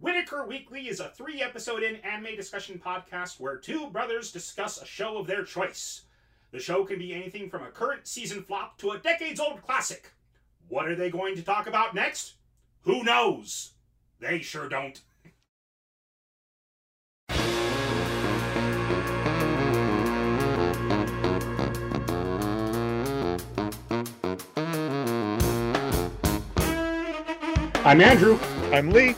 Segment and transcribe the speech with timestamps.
[0.00, 4.86] Whitaker Weekly is a three episode in anime discussion podcast where two brothers discuss a
[4.86, 6.04] show of their choice.
[6.52, 10.10] The show can be anything from a current season flop to a decades old classic.
[10.68, 12.36] What are they going to talk about next?
[12.84, 13.72] Who knows?
[14.20, 15.02] They sure don't.
[27.84, 28.38] I'm Andrew,
[28.72, 29.14] I'm Lee.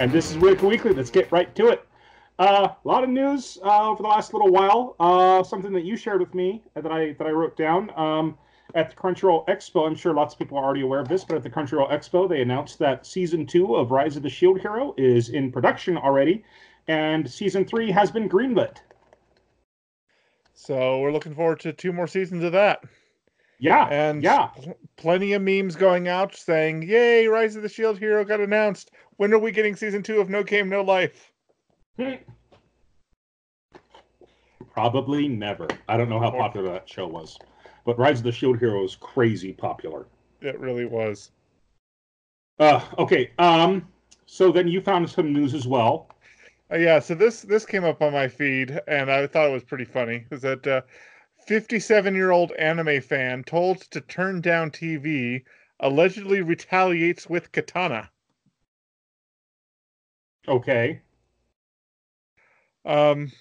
[0.00, 0.92] And this is Whitaker Weekly.
[0.92, 1.84] Let's get right to it.
[2.38, 4.94] Uh, a lot of news uh, over the last little while.
[5.00, 8.38] Uh, something that you shared with me that I that I wrote down um,
[8.74, 9.86] at the Crunchyroll Expo.
[9.86, 12.28] I'm sure lots of people are already aware of this, but at the Crunchyroll Expo,
[12.28, 16.44] they announced that season two of Rise of the Shield Hero is in production already,
[16.86, 18.76] and season three has been greenlit.
[20.54, 22.82] So we're looking forward to two more seasons of that.
[23.60, 24.46] Yeah, And yeah.
[24.48, 28.92] pl- plenty of memes going out saying, Yay, Rise of the Shield Hero got announced.
[29.18, 31.32] When are we getting season two of No Game, No Life?
[34.72, 35.66] Probably never.
[35.88, 37.36] I don't know how popular that show was,
[37.84, 40.06] but Rise of the Shield Hero is crazy popular.
[40.40, 41.32] It really was.
[42.60, 43.32] Uh, okay.
[43.40, 43.88] Um.
[44.26, 46.10] So then you found some news as well.
[46.70, 49.64] Uh, yeah, so this this came up on my feed, and I thought it was
[49.64, 50.26] pretty funny.
[50.30, 50.82] Is that uh,
[51.48, 55.42] 57 year old anime fan told to turn down TV
[55.80, 58.10] allegedly retaliates with katana.
[60.46, 61.00] Okay.
[62.84, 63.32] Um,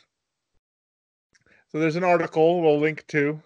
[1.72, 3.42] so there's an article we'll link to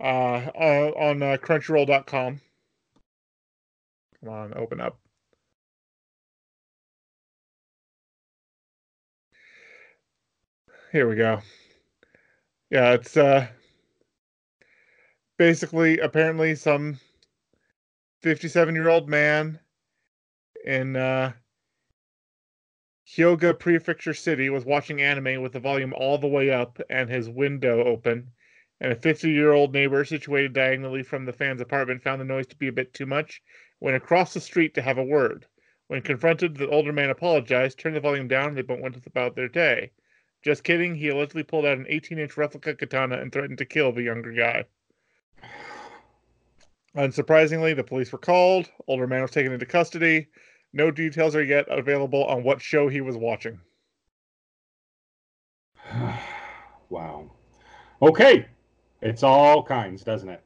[0.00, 2.40] uh, uh, on uh, Crunchyroll.com.
[4.20, 4.98] Come on, open up.
[10.92, 11.40] Here we go.
[12.70, 13.48] Yeah, it's uh,
[15.38, 17.00] basically apparently some
[18.22, 19.58] 57 year old man
[20.64, 21.32] in uh,
[23.06, 27.28] Hyogo Prefecture City was watching anime with the volume all the way up and his
[27.28, 28.32] window open,
[28.80, 32.46] and a 50 year old neighbor situated diagonally from the fan's apartment found the noise
[32.46, 33.42] to be a bit too much,
[33.80, 35.46] went across the street to have a word.
[35.86, 39.36] When confronted, the older man apologized, turned the volume down, and they both went about
[39.36, 39.92] their day.
[40.42, 43.92] Just kidding, he allegedly pulled out an 18 inch replica katana and threatened to kill
[43.92, 44.64] the younger guy.
[46.96, 50.28] Unsurprisingly, the police were called, older man was taken into custody.
[50.74, 53.60] No details are yet available on what show he was watching.
[56.90, 57.30] wow.
[58.02, 58.46] Okay.
[59.00, 60.42] It's all kinds, doesn't it?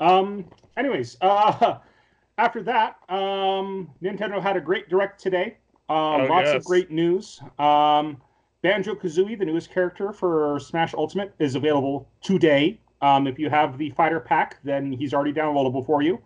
[0.00, 0.44] Um.
[0.76, 1.78] Anyways, uh,
[2.38, 5.56] after that, um, Nintendo had a great direct today.
[5.88, 7.40] Um, Oh, lots of great news.
[7.58, 8.20] Um,
[8.62, 12.80] Banjo Kazooie, the newest character for Smash Ultimate, is available today.
[13.02, 16.20] Um, if you have the fighter pack, then he's already downloadable for you.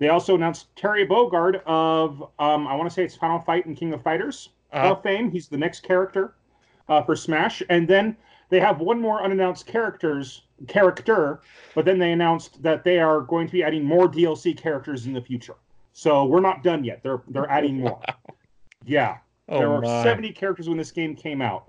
[0.00, 3.76] They also announced Terry Bogard of, um, I want to say it's Final Fight and
[3.76, 5.30] King of Fighters Uh, of fame.
[5.30, 6.34] He's the next character
[6.88, 8.16] uh, for Smash, and then
[8.48, 11.40] they have one more unannounced characters character,
[11.74, 15.12] but then they announced that they are going to be adding more DLC characters in
[15.12, 15.56] the future.
[15.92, 17.02] So we're not done yet.
[17.02, 18.00] They're they're adding more.
[18.86, 19.18] Yeah,
[19.50, 21.68] oh there were 70 characters when this game came out.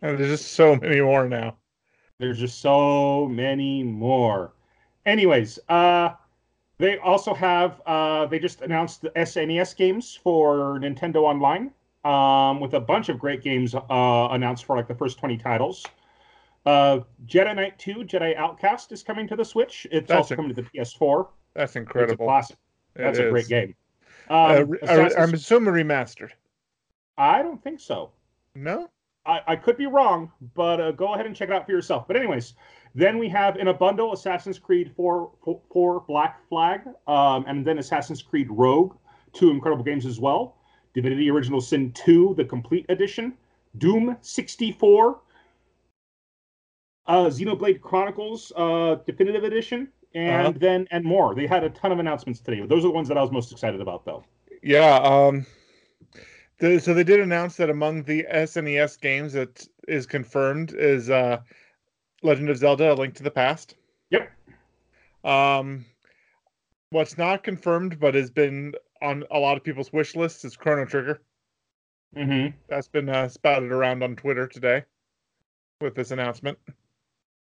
[0.00, 1.56] And there's just so many more now.
[2.18, 4.54] There's just so many more.
[5.04, 6.14] Anyways, uh,
[6.80, 11.70] they also have uh, they just announced the SNES games for Nintendo Online,
[12.04, 15.84] um, with a bunch of great games uh, announced for like the first 20 titles.
[16.66, 19.86] Uh, Jedi Knight 2, Jedi Outcast is coming to the Switch.
[19.92, 21.28] It's That's also a- coming to the PS4.
[21.54, 22.26] That's It's a incredible.
[22.26, 22.56] classic.
[22.96, 23.74] It That's a great game.
[24.28, 26.30] Uh, Um, uh, I'm assuming remastered.
[27.18, 28.12] I don't think so.
[28.54, 28.88] No?
[29.26, 32.06] I, I could be wrong, but uh, go ahead and check it out for yourself.
[32.06, 32.54] But anyways,
[32.94, 37.64] then we have in a bundle Assassin's Creed 4, 4, 4 Black Flag, um, and
[37.66, 38.96] then Assassin's Creed Rogue,
[39.32, 40.56] two incredible games as well.
[40.94, 43.34] Divinity Original Sin 2, the complete edition.
[43.78, 45.20] Doom 64.
[47.06, 50.52] Uh, Xenoblade Chronicles uh, Definitive Edition, and Uh-huh.
[50.58, 51.34] then and more.
[51.34, 52.64] They had a ton of announcements today.
[52.66, 54.24] Those are the ones that I was most excited about, though.
[54.62, 54.96] Yeah.
[54.96, 55.46] Um,
[56.60, 61.40] so they did announce that among the SNES games that is confirmed is uh,
[62.22, 63.74] Legend of Zelda: A Link to the Past.
[64.10, 64.30] Yep.
[65.24, 65.84] Um,
[66.90, 70.84] what's not confirmed but has been on a lot of people's wish lists is Chrono
[70.84, 71.20] Trigger.
[72.16, 72.56] Mm-hmm.
[72.68, 74.84] That's been uh, spouted around on Twitter today
[75.80, 76.58] with this announcement.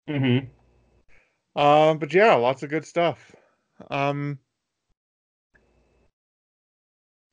[0.09, 0.48] Mm-hmm.
[1.59, 3.36] Um, but yeah, lots of good stuff.
[3.89, 4.39] Um,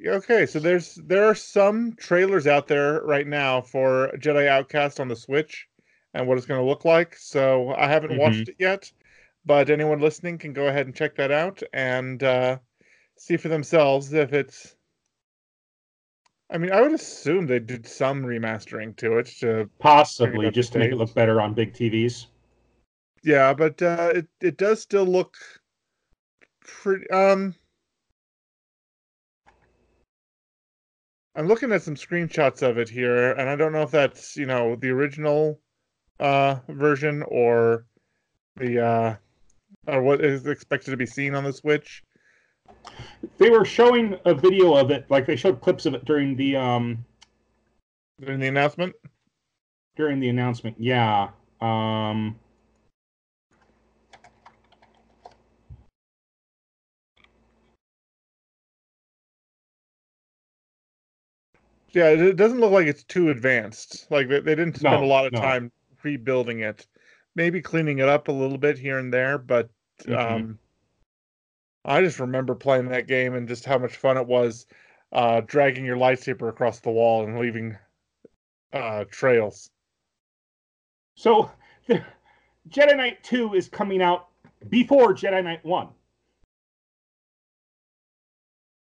[0.06, 5.08] okay, so there's there are some trailers out there right now for Jedi Outcast on
[5.08, 5.67] the Switch
[6.14, 7.17] and what it's going to look like.
[7.17, 8.17] So I haven't Mhm.
[8.17, 8.93] watched it yet,
[9.44, 12.58] but anyone listening can go ahead and check that out and uh,
[13.17, 14.76] see for themselves if it's
[16.50, 20.81] I mean, I would assume they did some remastering to it to Possibly just to
[20.81, 22.26] make it look better on big TVs.
[23.25, 25.37] Yeah, but uh, it it does still look
[26.61, 27.08] pretty.
[27.11, 27.55] Um,
[31.36, 34.46] I'm looking at some screenshots of it here, and I don't know if that's you
[34.46, 35.60] know the original
[36.20, 37.86] uh, version or
[38.56, 39.16] the uh,
[39.86, 42.02] or what is expected to be seen on the Switch.
[43.38, 46.56] They were showing a video of it, like they showed clips of it during the
[46.56, 47.04] um
[48.22, 48.94] In the announcement,
[49.96, 50.76] during the announcement.
[50.78, 51.30] Yeah.
[51.60, 52.38] Um
[61.94, 64.11] yeah, it, doesn't look like it's too advanced.
[64.11, 65.41] Like they, they didn't spend No, a lot of no.
[65.41, 66.87] time rebuilding it,
[67.35, 69.70] maybe cleaning it up a little bit here and there, but
[70.02, 70.19] Mhm.
[70.19, 70.58] um,
[71.85, 74.67] I just remember playing that game and just how much fun it was,
[75.12, 77.76] uh, dragging your lightsaber across the wall and leaving
[78.73, 79.70] uh, trails.
[81.14, 81.50] so
[82.69, 84.29] Jedi Knight 2 is coming out
[84.69, 85.88] before Jedi Knight 1.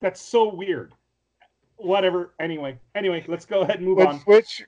[0.00, 0.94] That's so weird.
[1.80, 2.34] Whatever.
[2.38, 4.16] Anyway, anyway, let's go ahead and move Which, on.
[4.20, 4.62] which,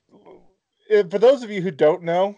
[0.95, 2.37] uh, for those of you who don't know,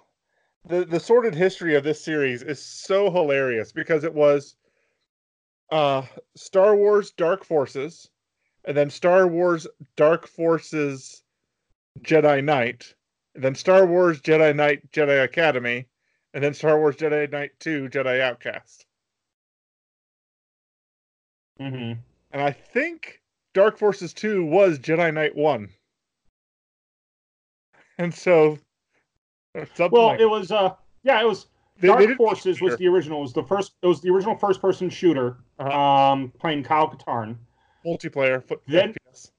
[0.66, 4.56] the the sordid history of this series is so hilarious because it was
[5.70, 6.02] uh,
[6.36, 8.10] Star Wars Dark Forces,
[8.64, 9.66] and then Star Wars
[9.96, 11.22] Dark Forces
[12.00, 12.94] Jedi Knight,
[13.34, 15.86] and then Star Wars Jedi Knight Jedi Academy,
[16.32, 18.86] and then Star Wars Jedi Knight 2 Jedi Outcast.
[21.58, 21.92] hmm
[22.32, 23.20] And I think
[23.54, 25.68] Dark Forces 2 was Jedi Knight 1.
[27.98, 28.58] And so
[29.54, 30.74] Well, like it was uh
[31.04, 31.46] yeah, it was
[31.76, 33.18] they- they Dark didn't- Forces was the original.
[33.20, 33.72] It was the first.
[33.82, 35.38] It was the original first-person shooter.
[35.58, 35.70] Uh-huh.
[35.70, 37.36] Um, playing Kyle Katarn.
[37.86, 39.30] multiplayer Then- FPS.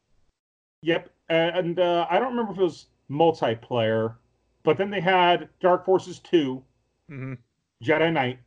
[0.82, 4.16] Yep, and uh, I don't remember if it was multiplayer,
[4.64, 6.64] but then they had Dark Forces Two,
[7.10, 7.38] Mhm.
[7.84, 8.40] Jedi Knight.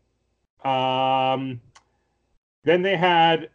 [0.64, 1.60] Um,
[2.64, 3.50] then they had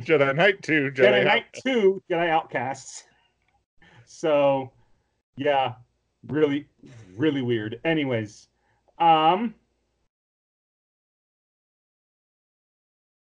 [0.00, 1.64] Jedi Knight 2 Jedi, Jedi Knight Outcast.
[1.64, 3.04] Two, Jedi Outcasts.
[4.04, 4.70] So,
[5.36, 5.74] yeah,
[6.28, 6.66] really,
[7.16, 7.80] really weird.
[7.84, 8.48] Anyways,
[8.98, 9.54] um.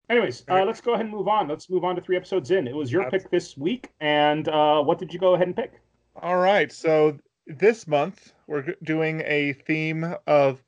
[0.08, 1.46] Anyways, uh, let's go ahead and move on.
[1.46, 2.66] Let's move on to three episodes in.
[2.66, 5.80] It was your pick this week, and uh, what did you go ahead and pick?
[6.16, 7.16] All right, so
[7.46, 10.64] this month we're doing a theme of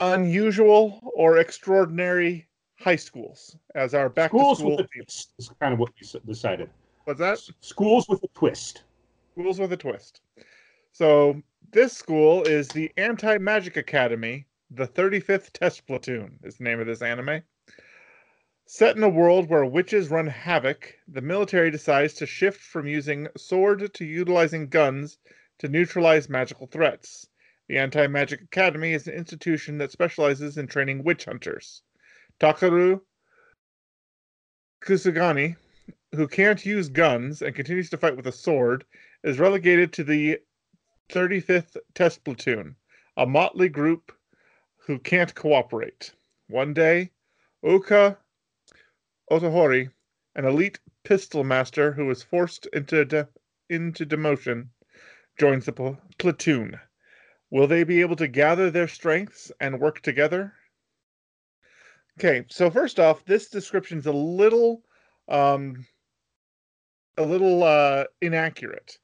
[0.00, 2.47] unusual or extraordinary
[2.78, 5.90] high schools as our back Schools to school with a twist is kind of what
[6.00, 6.70] we decided.
[7.04, 7.40] What's that?
[7.60, 8.82] Schools with a twist.
[9.32, 10.20] Schools with a twist.
[10.92, 11.42] So
[11.72, 16.86] this school is the Anti Magic Academy, the 35th Test Platoon is the name of
[16.86, 17.42] this anime.
[18.66, 23.26] Set in a world where witches run havoc, the military decides to shift from using
[23.36, 25.18] sword to utilizing guns
[25.58, 27.26] to neutralize magical threats.
[27.68, 31.82] The Anti Magic Academy is an institution that specializes in training witch hunters.
[32.40, 33.00] Takaru
[34.84, 35.56] Kusanagi,
[36.14, 38.84] who can't use guns and continues to fight with a sword,
[39.24, 40.38] is relegated to the
[41.10, 42.76] 35th Test Platoon,
[43.16, 44.12] a motley group
[44.76, 46.12] who can't cooperate.
[46.46, 47.10] One day,
[47.64, 48.18] Oka
[49.30, 49.90] Otori,
[50.36, 53.28] an elite pistol master who was forced into de-
[53.68, 54.68] into demotion,
[55.38, 56.78] joins the pl- platoon.
[57.50, 60.54] Will they be able to gather their strengths and work together?
[62.18, 64.82] Okay, so first off, this description's a little
[65.28, 65.86] um
[67.16, 68.98] a little uh inaccurate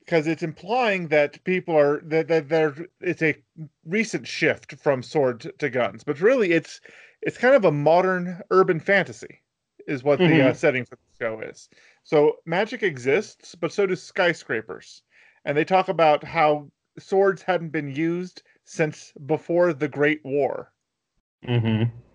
[0.00, 3.42] because it's implying that people are that that there it's a
[3.84, 6.80] recent shift from sword to, to guns, but really it's
[7.22, 9.42] it's kind of a modern urban fantasy
[9.88, 10.56] is what the uh, Mhm.
[10.56, 11.68] setting for the show is.
[12.04, 15.02] So magic exists, but so do skyscrapers,
[15.44, 20.72] and they talk about how swords hadn't been used since before the Great War,
[21.46, 22.05] Mm-hmm.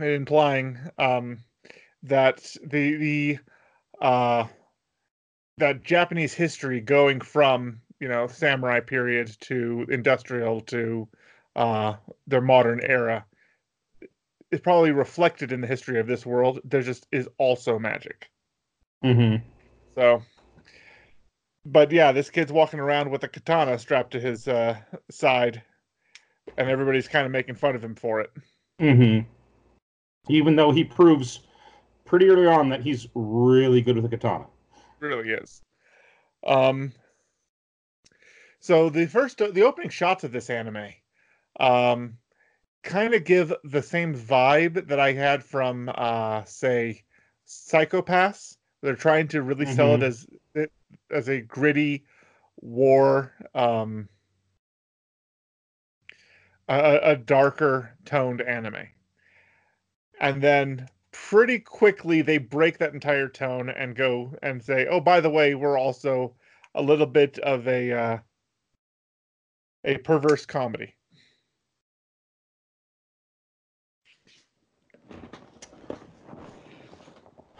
[0.00, 1.38] Implying um,
[2.02, 3.38] that the the
[4.00, 4.46] uh,
[5.58, 11.08] that Japanese history going from you know samurai period to industrial to
[11.56, 11.94] uh,
[12.26, 13.24] their modern era
[14.50, 16.60] is probably reflected in the history of this world.
[16.64, 18.30] There just is also magic.
[19.04, 19.44] Mm-hmm.
[19.94, 20.22] So,
[21.64, 24.76] but yeah, this kid's walking around with a katana strapped to his uh,
[25.10, 25.62] side,
[26.56, 28.30] and everybody's kind of making fun of him for it.
[28.80, 29.28] Mm-hmm.
[30.28, 31.40] Even though he proves
[32.04, 34.46] pretty early on that he's really good with a katana.
[35.00, 35.62] really is.
[36.46, 36.92] Um,
[38.60, 40.88] so the first, the opening shots of this anime,
[41.58, 42.18] um,
[42.82, 47.04] kind of give the same vibe that I had from, uh, say,
[47.44, 50.04] Psycho-Pass, They're trying to really sell it Mhm.
[50.04, 50.72] as it
[51.10, 52.06] as a gritty
[52.62, 54.08] war, um,
[56.68, 58.88] a- a darker toned anime,
[60.20, 65.20] and then pretty quickly they break that entire tone and go and say, "Oh, by
[65.20, 66.34] the way, we're also
[66.74, 68.18] a little bit of a uh,
[69.84, 70.94] a perverse comedy."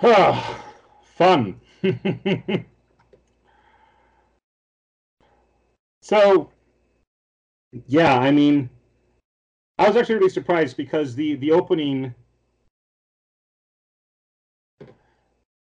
[1.16, 1.60] Fun.
[6.02, 6.50] so,
[7.86, 8.70] yeah, I mean,
[9.78, 12.14] I was actually really surprised because the the opening.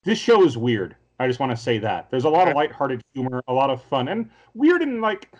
[0.03, 0.97] This show is weird.
[1.19, 3.83] I just want to say that there's a lot of lighthearted humor, a lot of
[3.83, 5.31] fun, and weird in like.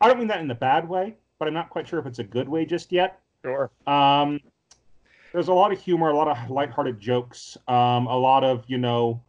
[0.00, 2.18] I don't mean that in the bad way, but I'm not quite sure if it's
[2.18, 3.20] a good way just yet.
[3.42, 3.70] Sure.
[3.86, 4.40] Um,
[5.32, 8.76] there's a lot of humor, a lot of lighthearted jokes, um, a lot of you
[8.76, 9.22] know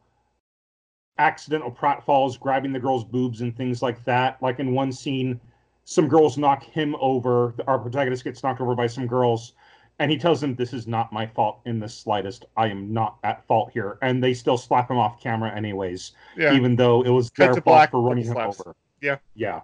[1.17, 4.41] accidental pratfalls, grabbing the girl's boobs and things like that.
[4.41, 5.39] Like in one scene,
[5.85, 7.55] some girls knock him over.
[7.65, 9.53] Our protagonist gets knocked over by some girls,
[9.99, 12.45] and he tells them, "This is not my fault in the slightest.
[12.57, 16.53] I am not at fault here." And they still slap him off camera anyways Yeah.
[16.53, 18.59] even though it was Cut their fault black, for running him slaps.
[18.61, 18.75] over.
[19.01, 19.17] Yeah.
[19.35, 19.61] Yeah.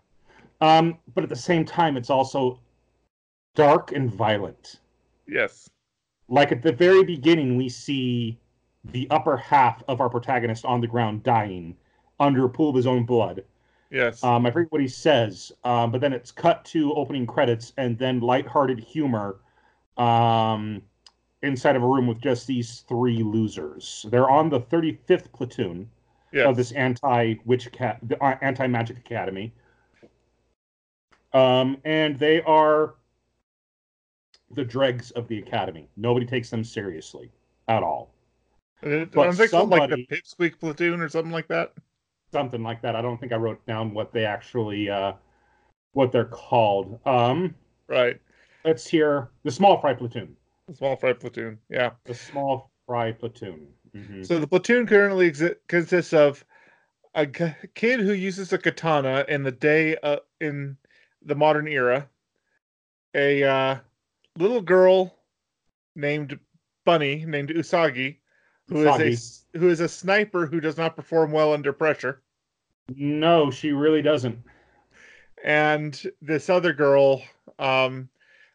[0.62, 2.60] Um, but at the same time, it's also
[3.56, 4.80] dark and violent.
[5.28, 5.70] Yes.
[6.28, 8.38] Like at the very beginning, we see
[8.86, 11.76] the upper half of our protagonist on the ground dying
[12.20, 13.44] under a pool of his own blood.
[13.90, 14.24] Yes.
[14.24, 17.98] Um, I forget what he says, um, but then it's cut to opening credits and
[17.98, 19.38] then lighthearted humor
[20.00, 20.82] um,
[21.44, 24.06] inside of a room with just these three losers.
[24.10, 25.90] They're on the 35th platoon
[26.32, 26.48] yes.
[26.48, 29.54] of this anti witch cat, the uh, anti magic academy.
[31.34, 32.96] Um, and they are
[34.56, 35.88] the dregs of the academy.
[35.96, 37.30] Nobody takes them seriously
[37.68, 38.12] at all.
[38.82, 41.74] But I think something like the Pipsqueak platoon or something like that.
[42.32, 42.96] Something like that.
[42.96, 45.14] I don't think I wrote down what they actually uh,
[45.92, 47.00] what they're called.
[47.06, 47.54] Um,
[47.88, 48.20] Right.
[48.66, 50.36] Let's hear the small fry platoon.
[50.68, 51.60] The small fry platoon.
[51.70, 51.92] Yeah.
[52.06, 53.68] The small fry platoon.
[53.96, 54.26] Mhm.
[54.26, 56.46] So the platoon currently exi- consists of
[57.16, 60.78] a g- kid who uses a katana in the day uh, in
[61.24, 62.08] the modern era,
[63.16, 63.78] a uh,
[64.38, 65.16] little girl
[65.96, 66.40] named
[66.86, 68.18] Bunny named Usagi,
[68.68, 72.22] who is a who is a sniper who does not perform well under pressure,
[72.96, 74.38] No, she really doesn't.
[75.44, 77.22] and this other girl,
[77.58, 78.08] um,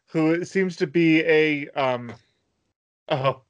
[0.07, 2.13] who seems to be a um,
[3.09, 3.41] oh,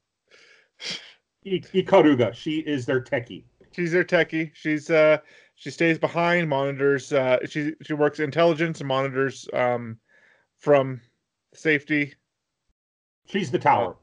[1.46, 2.34] I- Ikaruga.
[2.34, 3.44] She is their techie.
[3.72, 4.50] she's their techie.
[4.54, 5.18] She's uh
[5.54, 9.98] she stays behind, monitors uh she she works intelligence and monitors um
[10.58, 11.00] from
[11.54, 12.14] safety.
[13.26, 13.96] She's the tower.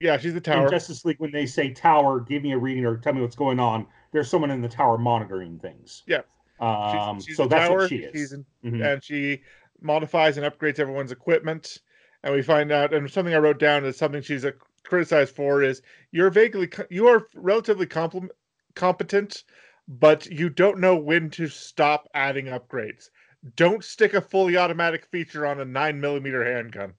[0.00, 0.68] Yeah, she's the in tower.
[0.68, 3.60] Justice League, when they say tower, give me a reading or tell me what's going
[3.60, 6.02] on, there's someone in the tower monitoring things.
[6.06, 6.22] Yeah.
[6.60, 7.78] Um, she's, she's so that's tower.
[7.78, 8.12] what she is.
[8.12, 8.84] She's in, Mhm.
[8.94, 9.42] and she
[9.82, 11.78] modifies and upgrades everyone's equipment.
[12.22, 14.52] And we find out, and something I wrote down is something she's uh,
[14.84, 18.28] criticized for is you're vaguely, you are relatively compl-
[18.74, 19.44] competent,
[19.88, 23.08] but you don't know when to stop adding upgrades.
[23.56, 26.94] Don't stick a fully automatic feature on a nine millimeter handgun.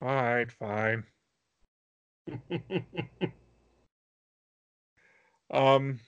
[0.00, 1.04] All right, fine.
[5.52, 6.00] Um.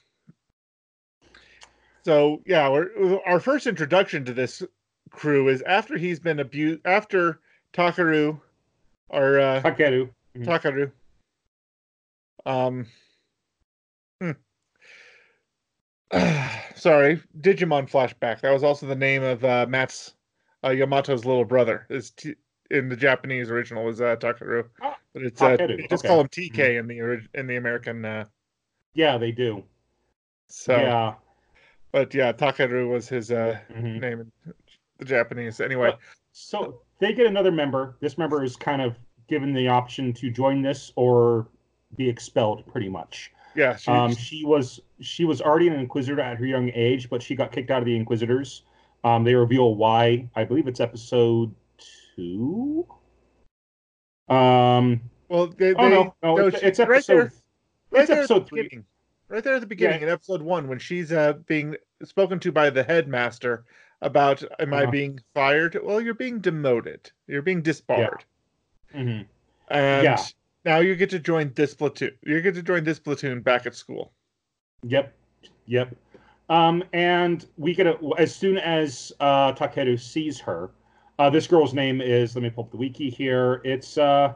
[2.05, 4.63] So yeah, we're, our first introduction to this
[5.15, 6.81] crew is after he's been abused.
[6.85, 7.41] After
[7.73, 8.41] Takaru,
[9.09, 10.11] or uh, Takeru.
[10.37, 10.47] Mhm.
[10.47, 10.93] Takaru.
[12.47, 12.87] Um.
[14.21, 14.31] hmm.
[16.77, 18.41] Sorry, Digimon flashback.
[18.41, 20.15] That was also the name of uh, Matt's
[20.63, 21.87] uh, Yamato's little brother.
[21.91, 22.35] Is t-
[22.71, 26.09] in the Japanese original was uh, Takaru, Ah, but it's uh, just okay.
[26.09, 28.05] call him TK in the orig- in the American.
[28.05, 28.25] Uh,
[28.95, 29.65] Yeah, they do.
[30.49, 31.15] so, Yeah.
[31.93, 34.01] but yeah, Takaru was his uh, Mhm.
[34.01, 34.33] name in
[34.99, 35.61] the Japanese.
[35.61, 35.93] Anyway,
[36.33, 37.97] So they get another member.
[38.01, 38.97] This member is kind of
[39.29, 41.49] given the option to join this or
[41.97, 43.33] be expelled, pretty much.
[43.55, 47.23] yeah, she, Um, she was she was already an inquisitor at her young age, but
[47.23, 48.63] she got kicked out of the Inquisitors.
[49.05, 50.29] Um, they reveal why.
[50.35, 51.55] I believe it's episode
[52.17, 52.87] two.
[54.29, 57.15] Um, well, they, they, oh no, no, it's, she- it's right episode.
[57.15, 57.33] there,
[57.91, 58.63] right it's there at the episode three.
[58.63, 58.85] beginning.
[59.29, 62.71] Right there at the beginning in episode one, when she's uh, being spoken to by
[62.71, 63.65] the headmaster
[64.05, 64.91] about, "Am I Uh-huh.
[64.91, 67.11] being fired?" Well, you're being demoted.
[67.27, 68.25] You're being disbarred,
[68.95, 69.27] Mhm.
[69.69, 70.19] and Yeah.
[70.65, 72.13] now you get to join this platoon.
[72.23, 74.13] You get to join this platoon back at school.
[74.85, 75.13] Yep,
[75.67, 75.95] yep.
[76.51, 80.71] Um, and we get a, as soon as uh, Takeru sees her.
[81.19, 82.37] Uh, this girl's name is.
[82.37, 83.61] Let me pull up the wiki here.
[83.65, 84.35] It's uh,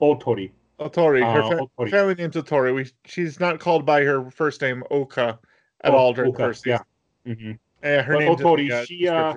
[0.00, 0.50] Otori.
[0.80, 1.20] Otori.
[1.20, 1.90] Her Uh, fa- Otori.
[1.90, 2.74] family name's Otori.
[2.74, 5.38] We she's not called by her first name Oka
[5.84, 6.78] at Oh, all during Oka, the first yeah.
[7.26, 7.58] season.
[7.82, 7.86] Mhm.
[7.86, 9.34] Eh, her in Otori, the, uh, she, uh,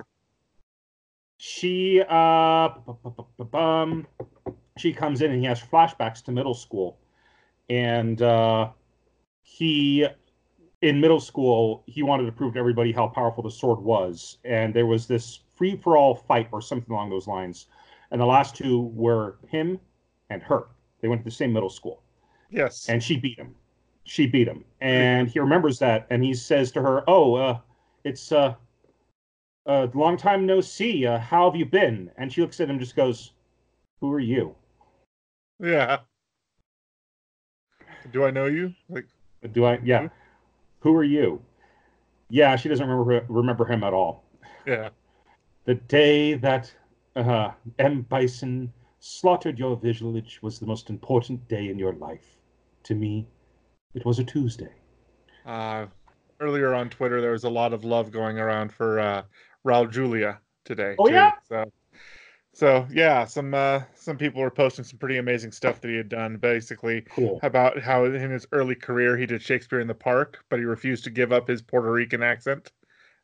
[1.38, 2.68] she uh
[4.78, 6.98] she comes in and he has flashbacks to middle school.
[7.68, 8.70] And uh
[9.42, 10.06] he
[10.82, 14.38] in middle school he wanted to prove to everybody how powerful the sword was.
[14.44, 17.66] And there was this free for all fight or something along those lines.
[18.10, 19.80] And the last two were him
[20.30, 20.68] and her.
[21.00, 22.02] They went to the same middle school.
[22.50, 22.88] Yes.
[22.88, 23.54] and she beat him.
[24.04, 27.58] She beat him, and he remembers that, and he says to her, "Oh, uh,
[28.06, 28.54] it's uh,
[29.66, 31.06] a long time no see.
[31.06, 33.32] Uh, how have you been?" And she looks at him, and just goes,
[34.00, 34.54] "Who are you?"
[35.60, 35.98] yeah.
[38.12, 38.72] Do I know you?
[38.88, 39.06] Like
[39.52, 39.78] Do I?
[39.82, 40.08] Yeah.
[40.80, 41.42] Who are you?
[42.30, 44.24] Yeah, she doesn't remember remember him at all.
[44.66, 44.90] yeah.
[45.64, 46.72] The day that
[47.16, 48.02] uh, M.
[48.02, 52.38] Bison slaughtered your village was the most important day in your life.
[52.84, 53.26] To me,
[53.94, 54.72] it was a Tuesday.
[55.44, 55.86] Uh,
[56.40, 59.22] earlier on Twitter, there was a lot of love going around for uh,
[59.66, 60.94] Raul Julia today.
[60.98, 61.14] Oh, too.
[61.14, 61.32] yeah?
[61.48, 61.72] So,
[62.52, 66.08] so yeah, some uh, some people were posting some pretty amazing stuff that he had
[66.08, 66.36] done.
[66.38, 67.38] Basically, Cool.
[67.42, 71.04] about how in his early career he did Shakespeare in the Park, but he refused
[71.04, 72.72] to give up his Puerto Rican accent.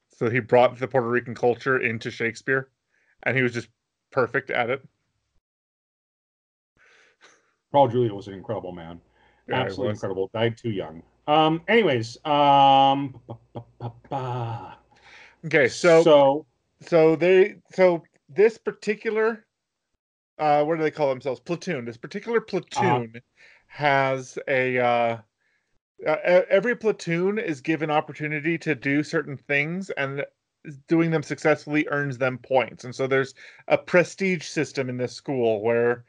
[0.09, 2.69] So he brought the Puerto Rican culture into Shakespeare,
[3.23, 3.69] and he was just
[4.11, 4.83] perfect at it.
[7.75, 9.01] Raul Julia was an incredible man.
[9.49, 10.31] Yeah, absolutely incredible.
[10.35, 11.03] Died too young.
[11.27, 11.63] Um.
[11.69, 12.17] Anyways.
[12.25, 13.21] Um.
[13.27, 14.77] ba- ba- ba-.
[15.45, 16.47] Okay, so so
[16.81, 19.45] so they so this particular
[20.39, 23.21] uh what do they call themselves platoon this particular platoon
[23.67, 25.19] has a uh
[26.07, 30.25] uh, every platoon is given opportunity to do certain things and
[30.89, 33.35] doing them successfully earns them points and so there's
[33.69, 36.05] a prestige system in this school where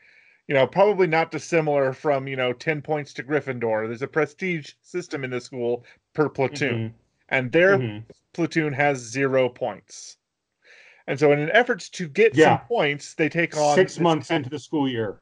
[0.47, 4.73] you know probably not dissimilar from you know 10 points to gryffindor there's a prestige
[4.81, 6.93] system in the school per platoon mhm,
[7.29, 8.03] and their mhm.
[8.33, 10.17] platoon has zero points.
[11.07, 12.59] And so, in an effort to get Yeah.
[12.59, 15.21] some points, they take on six months into the school year.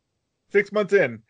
[0.52, 1.24] Six months in,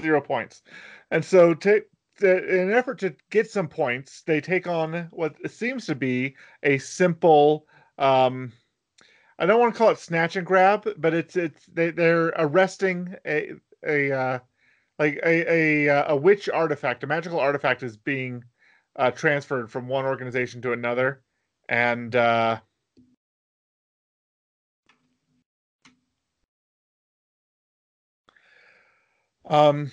[0.00, 0.62] zero points.
[1.10, 1.82] And so, to,
[2.18, 6.36] to, in an effort to get some points, they take on what seems to be
[6.62, 7.66] a simple.
[7.98, 8.52] Um,
[9.38, 13.16] I don't want to call it snatch and grab, but it's it's they they're arresting
[13.26, 13.52] a
[13.86, 14.38] a uh,
[14.98, 18.44] like a a a witch artifact, a magical artifact is being
[18.96, 21.22] uh, transferred from one organization to another,
[21.68, 22.60] and uh,
[29.46, 29.90] um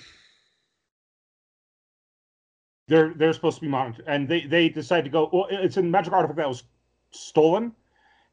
[2.88, 5.30] They're they're supposed to be monitored, and they they decide to go.
[5.32, 6.64] Well, it's a magic artifact that was
[7.12, 7.76] stolen,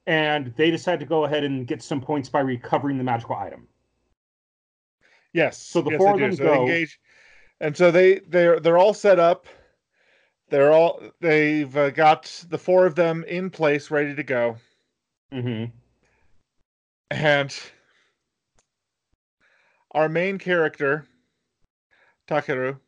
[0.06, 3.66] and they decide to go ahead and get some points by recovering the magical item.
[5.32, 5.58] Yes.
[5.58, 6.98] So the yes, four of them So go- engage,
[7.60, 9.46] and so they they're they're all set up.
[10.48, 14.56] They're all they've uh, got the four of them in place, ready to go,
[15.32, 15.64] Mm-hmm.
[17.10, 17.58] and
[19.90, 21.06] our main character,
[22.28, 22.78] Takeru,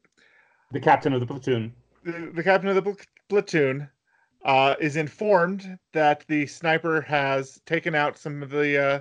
[0.73, 1.75] The captain of the platoon.
[2.05, 2.97] the, the captain of the pl-
[3.29, 3.89] platoon,
[4.45, 9.01] uh, is informed that the sniper has taken out some of the uh,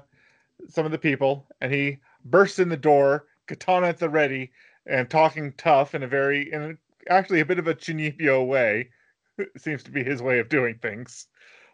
[0.68, 4.52] some of the people, and he bursts in the door, katana at the ready,
[4.86, 8.90] and talking tough in a very, in a, actually a bit of a chuunibyou way.
[9.58, 11.28] Seems to be his way of doing things.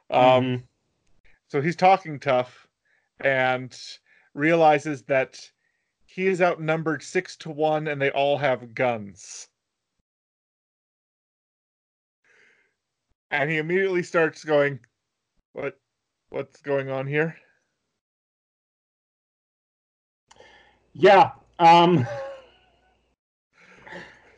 [0.09, 0.63] Um, Mhm.
[1.47, 2.67] So he's talking tough,
[3.19, 3.79] and
[4.33, 5.39] realizes that
[6.05, 9.47] he is outnumbered six to one, and they all have guns.
[13.33, 14.79] And he immediately starts going,
[15.53, 15.79] "What?
[16.29, 17.35] What's going on here?"
[20.93, 21.31] Yeah.
[21.59, 22.07] Um,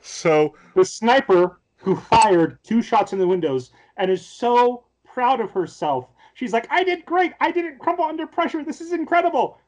[0.05, 5.49] So the sniper who fired two shots in the windows and is so proud of
[5.49, 6.08] herself.
[6.36, 7.34] She's like, I did great.
[7.39, 8.63] I didn't crumble under pressure.
[8.63, 9.60] This is incredible.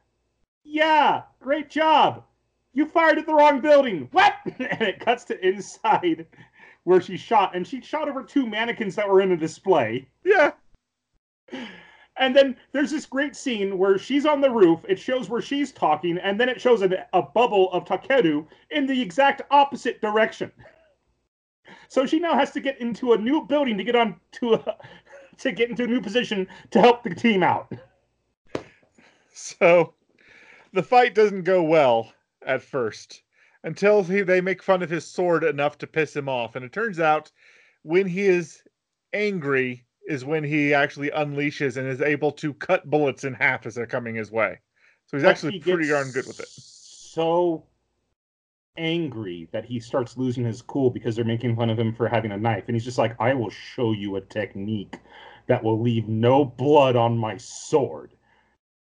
[0.62, 2.24] Yeah, great job.
[2.72, 4.08] You fired at the wrong building.
[4.12, 4.34] What?
[4.44, 6.26] and it cuts to inside
[6.88, 10.08] where she shot, and she shot over two mannequins that were in a display.
[10.24, 10.52] yeah,
[12.16, 14.80] And then there's this great scene where she's on the roof.
[14.88, 18.86] It shows where she's talking, and then it shows a, a bubble of Takeru in
[18.86, 20.50] the exact opposite direction.
[21.88, 24.76] So she now has to get into a new building to get on to a,
[25.36, 27.70] to get into a new position to help the team out.
[29.34, 29.92] so
[30.72, 32.14] the fight doesn't go well
[32.46, 33.24] at first
[33.64, 36.72] until he, they make fun of his sword enough to piss him off, and it
[36.72, 37.30] turns out
[37.82, 38.62] when he is
[39.12, 43.74] angry is when he actually unleashes and is able to cut bullets in half as
[43.74, 44.58] they're coming his way.
[45.06, 46.48] So he's But actually he pretty darn good with it.
[46.48, 47.64] So
[48.78, 52.32] angry that he starts losing his cool because they're making fun of him for having
[52.32, 52.64] a knife.
[52.68, 54.96] And he's just like, I will show you a technique
[55.46, 58.12] that will leave no blood on my sword.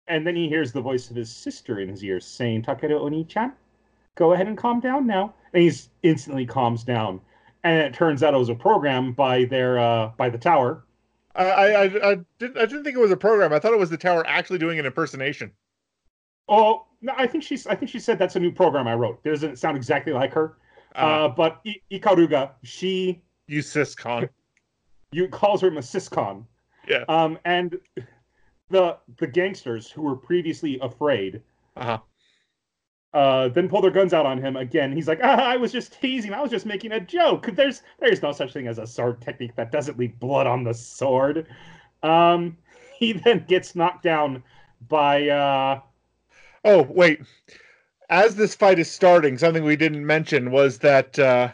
[0.08, 3.54] And then he hears the voice of his sister in his ear saying, Takeru Oni-chan,
[4.18, 5.34] go ahead and calm down now.
[5.54, 7.22] And he's instantly calms down.
[7.64, 10.84] And it turns out it was a program by their uh, by the tower.
[11.36, 13.54] I I, I, didn't, I didn't think it was a program.
[13.54, 15.52] I thought it was the tower actually doing an impersonation.
[16.50, 19.20] Oh no, I think she's I think she said that's a new program I wrote.
[19.24, 20.58] It doesn't sound exactly like her.
[20.96, 24.30] Uh, uh, but I- Ikaruga, she you siscon.
[25.12, 26.46] you calls her a Masiscon.
[26.88, 27.04] Yeah.
[27.10, 27.78] Um, and
[28.70, 31.42] the the gangsters who were previously afraid,
[31.76, 32.00] Uh-huh.
[33.13, 34.91] Uh, then pull their guns out on him again.
[34.91, 36.34] He's like, ah, I was just teasing.
[36.34, 37.50] I was just making a joke.
[37.54, 40.74] There's there's no such thing as a sword technique that doesn't leave blood on the
[40.74, 41.48] sword.
[42.04, 42.58] Um,
[43.00, 44.43] he then gets knocked down
[44.88, 45.82] by uh,
[46.63, 47.22] Oh, wait.
[48.10, 51.54] As this fight is starting, something we didn't mention was that uh,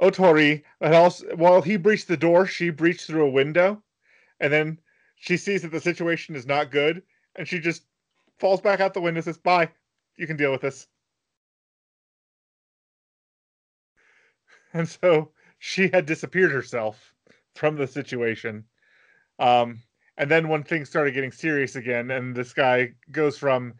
[0.00, 3.82] Otori also, while he breached the door, she breached through a window,
[4.40, 4.78] and then
[5.16, 7.02] she sees that the situation is not good,
[7.34, 7.84] and she just
[8.38, 9.18] falls back out the window.
[9.18, 9.68] and Says, "Bye,
[10.16, 10.88] you can deal with this."
[14.72, 17.14] And so she had disappeared herself
[17.54, 18.64] from the situation.
[19.38, 19.82] Um,
[20.18, 23.74] and then when things started getting serious again, and this guy goes from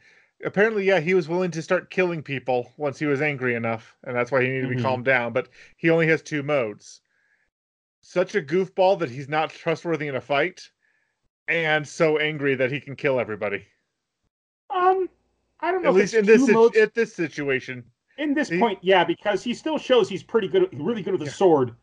[0.44, 4.16] apparently, yeah, he was willing to start killing people once he was angry enough, and
[4.16, 4.83] that's why he needed to be Mhm.
[4.83, 5.33] calmed down.
[5.33, 7.01] But he only has two modes.
[8.03, 10.70] Such a goofball that he's not trustworthy in a fight,
[11.49, 13.66] and so angry that he can kill everybody.
[14.70, 15.09] um,
[15.61, 15.88] I don't know.
[15.90, 17.85] At if least in this at this situation.
[18.19, 21.21] in this he- point, yeah, because he still shows he's pretty good, really good with
[21.21, 21.33] the Yeah.
[21.33, 21.75] sword,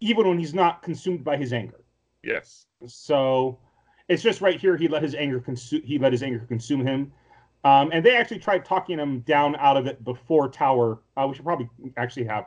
[0.00, 1.80] even when he's not consumed by his anger.
[2.22, 2.66] Yes.
[2.86, 3.58] So
[4.08, 7.12] it's just right here he let his anger consume he let his anger consume him.
[7.64, 11.00] Um, and they actually tried talking him down out of it before Tower.
[11.16, 12.46] Uh, we should probably actually have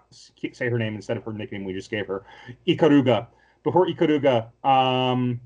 [0.53, 2.23] say her name instead of her nickname we just gave her,
[2.67, 3.27] Ikaruga.
[3.63, 5.41] Before Ikaruga um,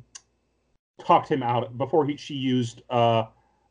[0.99, 3.23] talked him out, before he she used uh,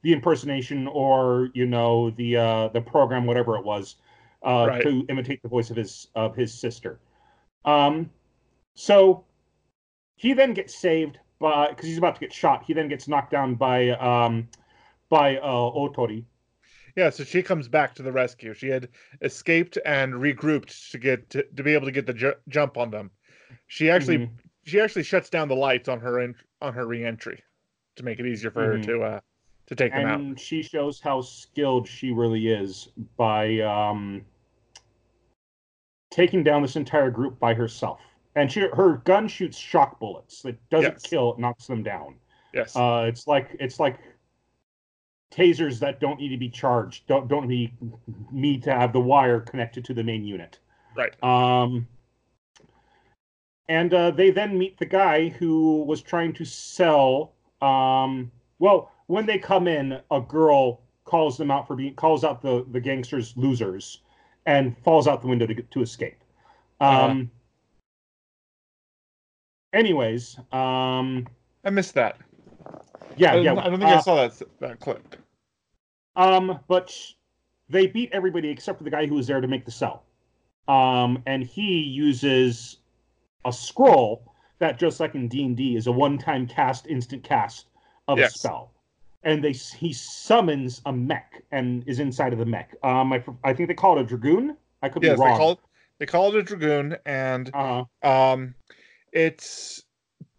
[0.03, 3.97] the impersonation or you know the uh, the program whatever it was
[4.43, 4.83] uh, Right.
[4.83, 6.99] to imitate the voice of his of his sister.
[7.65, 8.11] Um,
[8.75, 9.25] so
[10.17, 12.65] he then gets saved by because he's about to get shot.
[12.65, 14.49] He then gets knocked down by um,
[15.09, 16.25] by uh, Otori.
[16.97, 18.53] Yeah, so she comes back to the rescue.
[18.53, 18.89] She had
[19.23, 22.91] escaped and regrouped to get to, to be able to get the ju- jump on
[22.91, 23.11] them.
[23.69, 24.31] She actually Mhm.
[24.65, 27.43] she actually shuts down the lights on her en- on her reentry
[27.97, 28.67] to make it easier for Mhm.
[28.67, 29.21] her to uh
[29.77, 30.21] to take them out.
[30.21, 34.25] and she shows how skilled she really is by um,
[36.11, 38.01] taking down this entire group by herself.
[38.35, 40.45] And she her gun shoots shock bullets.
[40.45, 41.03] It doesn't Yes.
[41.03, 42.15] kill; it knocks them down.
[42.55, 42.75] Yes.
[42.75, 43.99] Uh, it's like it's like
[45.31, 47.07] tasers that don't need to be charged.
[47.07, 47.73] Don't don't need
[48.31, 50.59] need to have the wire connected to the main unit.
[50.97, 51.13] right.
[51.23, 51.87] Um,
[53.69, 57.33] and uh, they then meet the guy who was trying to sell.
[57.61, 62.41] Um, well, when they come in, a girl calls them out for being calls out
[62.41, 64.01] the the gangsters losers,
[64.47, 66.19] and falls out the window to to escape.
[66.81, 67.31] Um,
[69.75, 71.27] Anyways, um,
[71.63, 72.17] I missed that.
[73.17, 73.53] yeah, I, yeah.
[73.53, 75.17] I don't think I uh, saw that that clip.
[76.17, 76.95] Um, but
[77.69, 80.05] they beat everybody except for the guy who was there to make the cell.
[80.69, 82.79] Um, and he uses
[83.45, 87.67] a scroll that, just like in D and D, is a one-time cast, instant cast
[88.09, 88.37] of Yes.
[88.37, 88.72] a spell.
[89.25, 92.75] And they he summons a mech and is inside of the mech.
[92.83, 94.57] Um, I, I think they call it a dragoon.
[94.83, 95.31] I could Yes, be wrong.
[95.31, 95.59] they call it
[95.99, 98.55] they call it a dragoon, and uh, um,
[99.13, 99.85] it's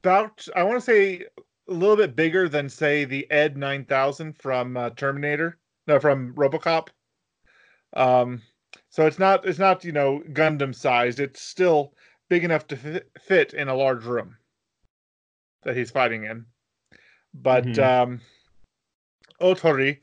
[0.04, 1.26] about I want to say
[1.70, 6.34] a little bit bigger than say the Ed nine thousand from uh, Terminator, no, from
[6.36, 6.90] RoboCop.
[7.94, 8.42] Um,
[8.90, 11.20] so it's not it's not you know Gundam sized.
[11.20, 11.94] It's still
[12.30, 14.38] big enough to fit, fit in a large room
[15.64, 16.46] that he's fighting in.
[17.34, 17.80] But Mhm.
[17.80, 18.22] um,
[19.44, 19.98] Otori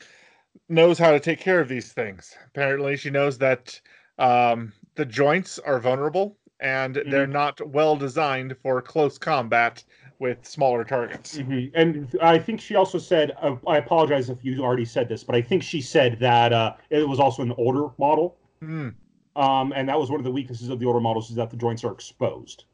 [0.68, 2.37] knows how to take care of these things.
[2.46, 3.81] Apparently, she knows that
[4.18, 9.83] um, the joints are vulnerable and they're not well designed for close combat
[10.18, 11.38] with smaller targets.
[11.38, 11.70] mhm.
[11.74, 15.35] And I think she also said, uh, I apologize if you already said this, but
[15.35, 18.37] I think she said that uh, it was also an older model.
[18.61, 18.90] Hmm.
[19.37, 21.57] Um, and that was one of the weaknesses of the older models is that the
[21.57, 22.64] joints are exposed.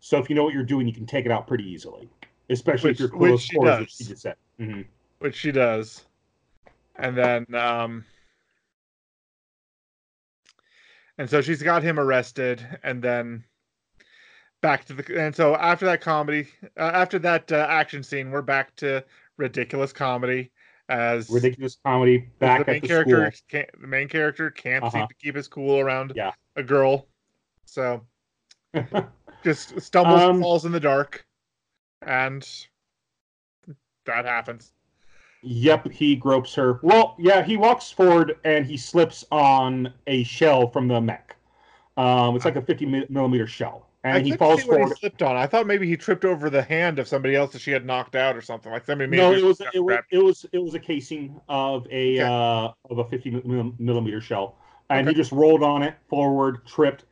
[0.00, 2.08] So if you know what you're doing, you can take it out pretty easily,
[2.48, 3.96] especially Which- if you're which close she quarters, which does.
[3.98, 4.36] she just said.
[4.58, 4.82] hmm
[5.18, 6.04] which she does.
[6.96, 8.04] And then um
[11.18, 13.44] and so she's got him arrested and then
[14.62, 16.48] back to the and so after that comedy
[16.78, 19.04] uh, after that uh, action scene we're back to
[19.36, 20.50] ridiculous comedy
[20.88, 25.02] as ridiculous comedy back the main at the character can't the main character can't seem
[25.02, 25.06] Uh-huh.
[25.08, 26.32] to keep his cool around Yeah.
[26.56, 27.06] a girl.
[27.66, 28.06] So
[29.44, 31.26] just stumbles Um, and falls in the dark.
[32.02, 32.46] And
[34.06, 34.72] that happens.
[35.50, 36.80] Yep, he gropes her.
[36.82, 41.36] Well, yeah, he walks forward and he slips on a shell from the mech.
[41.96, 44.88] Um, it's like a 50 millimeter shell, and I he falls forward.
[44.88, 45.36] he slipped on.
[45.36, 48.16] I thought maybe he tripped over the hand of somebody else that she had knocked
[48.16, 48.70] out or something.
[48.72, 51.86] Like somebody made No, it was it was it was it was a casing of
[51.90, 52.20] a Okay.
[52.22, 53.42] uh, of a 50
[53.78, 54.58] millimeter shell,
[54.90, 55.14] and Okay.
[55.14, 57.04] he just rolled on it forward, tripped,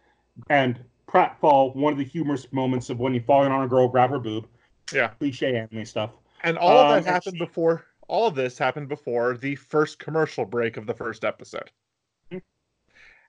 [0.50, 1.74] and pratfall.
[1.76, 4.48] One of the humorous moments of when you falling on a girl, grab her boob.
[4.92, 5.08] Yeah.
[5.18, 6.10] cliche anime stuff.
[6.42, 7.86] And all Um, of that happened she- before.
[8.08, 11.70] All of this happened before the first commercial break of the first episode.
[12.30, 12.42] Mhm.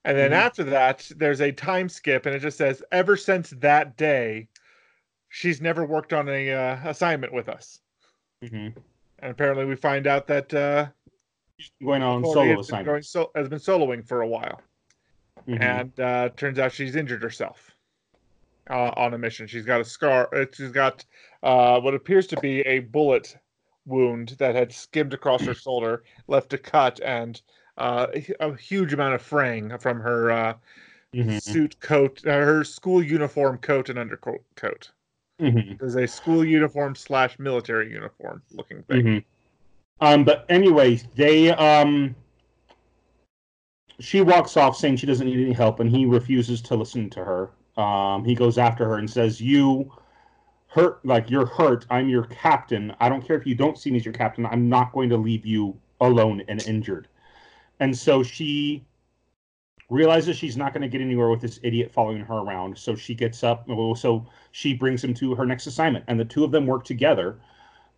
[0.04, 0.36] And then Mhm.
[0.36, 4.48] after that, there's a time skip, and it just says, "Ever since that day,
[5.30, 7.82] she's never worked on a uh, assignment with us."
[8.44, 8.78] Mm-hmm.
[9.20, 10.88] And apparently, we find out that uh,
[11.82, 12.86] Going on Chloe solo assignment.
[12.86, 14.62] going so- has been soloing for a while,
[15.48, 15.62] Mhm.
[15.62, 17.72] and uh, turns out she's injured herself
[18.70, 19.48] uh, on a mission.
[19.48, 20.28] She's got a scar.
[20.36, 21.06] uh, She's got
[21.44, 23.38] uh, what appears to be a bullet
[23.86, 27.42] wound that had skimmed across her shoulder, left a cut, and
[27.78, 28.08] uh,
[28.40, 30.54] a huge amount of fraying from her uh,
[31.14, 31.42] Mhm.
[31.42, 34.44] suit coat, uh, her school uniform coat and undercoat.
[34.56, 34.92] Coat.
[35.40, 35.78] Mhm.
[35.80, 39.04] There's a school uniform slash military uniform looking thing.
[39.04, 39.24] Mhm.
[40.02, 42.16] Um, but anyway, they um,
[44.00, 47.24] she walks off saying she doesn't need any help, and he refuses to listen to
[47.24, 47.50] her.
[47.82, 49.92] Um, he goes after her and says, "You
[50.76, 51.86] hurt, like you're hurt.
[51.90, 52.94] I'm your captain.
[53.00, 54.46] I don't care if you don't see me as your captain.
[54.46, 57.08] I'm not going to leave you alone and injured."
[57.80, 58.86] And so she
[59.90, 62.78] realizes she's not going to get anywhere with this idiot following her around.
[62.78, 63.68] So she gets up.
[63.96, 67.40] So she brings him to her next assignment, and the two of them work together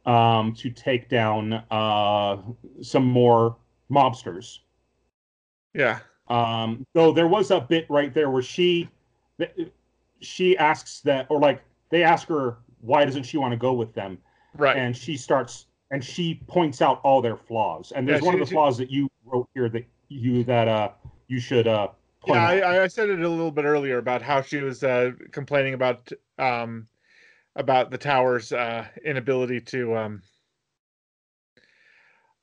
[0.05, 2.37] um, to take down uh,
[2.81, 3.57] some more
[3.91, 4.59] mobsters.
[5.73, 5.99] Yeah.
[6.27, 8.89] Um, though there was a bit right there where she
[10.19, 13.93] she asks that, or like they ask her why doesn't she want to go with
[13.93, 14.17] them,
[14.55, 14.77] Right.
[14.77, 17.91] and she starts and she points out all their flaws.
[17.95, 20.43] And there's Yeah, one she- of the she- flaws that you wrote here that you
[20.45, 20.91] that uh
[21.27, 21.87] you should uh
[22.21, 22.63] point yeah, out.
[22.63, 26.11] I, I said it a little bit earlier about how she was uh, complaining about
[26.37, 26.87] um,
[27.55, 30.21] about the tower's uh, inability to um,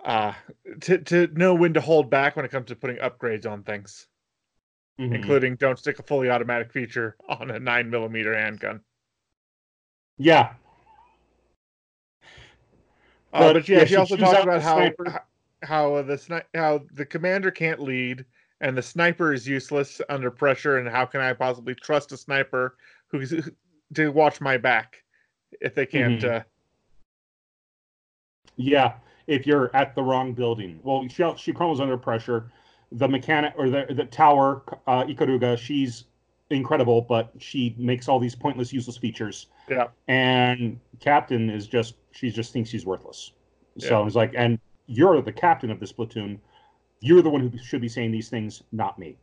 [0.05, 0.33] uh,
[0.81, 4.07] to to know when to hold back when it comes to putting upgrades on things,
[4.99, 5.15] Mhm.
[5.15, 8.81] including don't stick a fully automatic feature on a nine millimeter handgun.
[10.19, 10.55] Yeah,
[13.33, 15.25] Uh, But, but yeah, yeah, she she also talked about how sniper.
[15.63, 18.25] how the sni- how the commander can't lead
[18.61, 22.77] and the sniper is useless under pressure, and how can I possibly trust a sniper
[23.09, 23.35] who's
[23.95, 25.03] to watch my back
[25.61, 26.21] if they can't?
[26.21, 26.41] Mhm.
[26.41, 26.45] Uh,
[28.57, 28.95] Yeah,
[29.27, 30.79] if you're at the wrong building.
[30.85, 32.53] Well, she she crumbles under pressure.
[32.93, 36.05] The mechanic or the the tower, uh, Ikaruga, she's
[36.51, 39.47] incredible, but she makes all these pointless, useless features.
[39.69, 39.89] Yeah.
[40.09, 43.33] And Captain is just she just thinks she's worthless.
[43.77, 43.89] Yeah.
[43.89, 46.41] So it's like, and you're the captain of this platoon.
[47.01, 49.17] You're the one who should be saying these things, not me.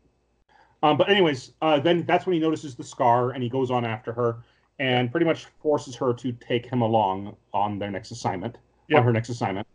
[0.83, 3.85] Um, but anyways, uh, then that's when he notices the scar and he goes on
[3.85, 4.37] after her
[4.79, 8.57] and pretty much forces her to take him along on their next assignment
[8.87, 8.99] Yep.
[8.99, 9.67] on her next assignment.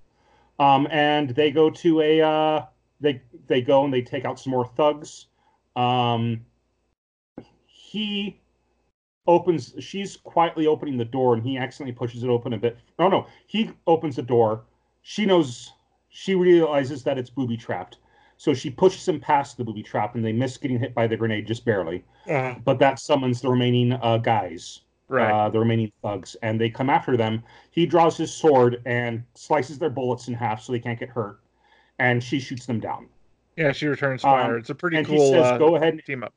[0.58, 2.64] Um, and they go to a uh,
[3.00, 5.26] they they go and they take out some more thugs.
[5.76, 6.44] Um,
[7.96, 8.38] he
[9.26, 12.76] opens she's quietly opening the door and he accidentally pushes it open a bit.
[12.98, 14.64] No, no, he opens the door.
[15.02, 15.72] She knows
[16.10, 17.96] she realizes that it's booby trapped.
[18.36, 21.16] So she pushes him past the booby trap and they miss getting hit by the
[21.16, 22.04] grenade just barely.
[22.26, 25.30] But that summons the remaining uh, guys right.
[25.30, 27.42] uh, the remaining thugs, and they come after them.
[27.70, 31.40] He draws his sword and slices their bullets in half so they can't get hurt,
[31.98, 33.06] and she shoots them down.
[33.56, 34.58] yeah, she returns um, fire.
[34.58, 36.34] it's a pretty and he cool says, uh, "Go ahead." And, team up.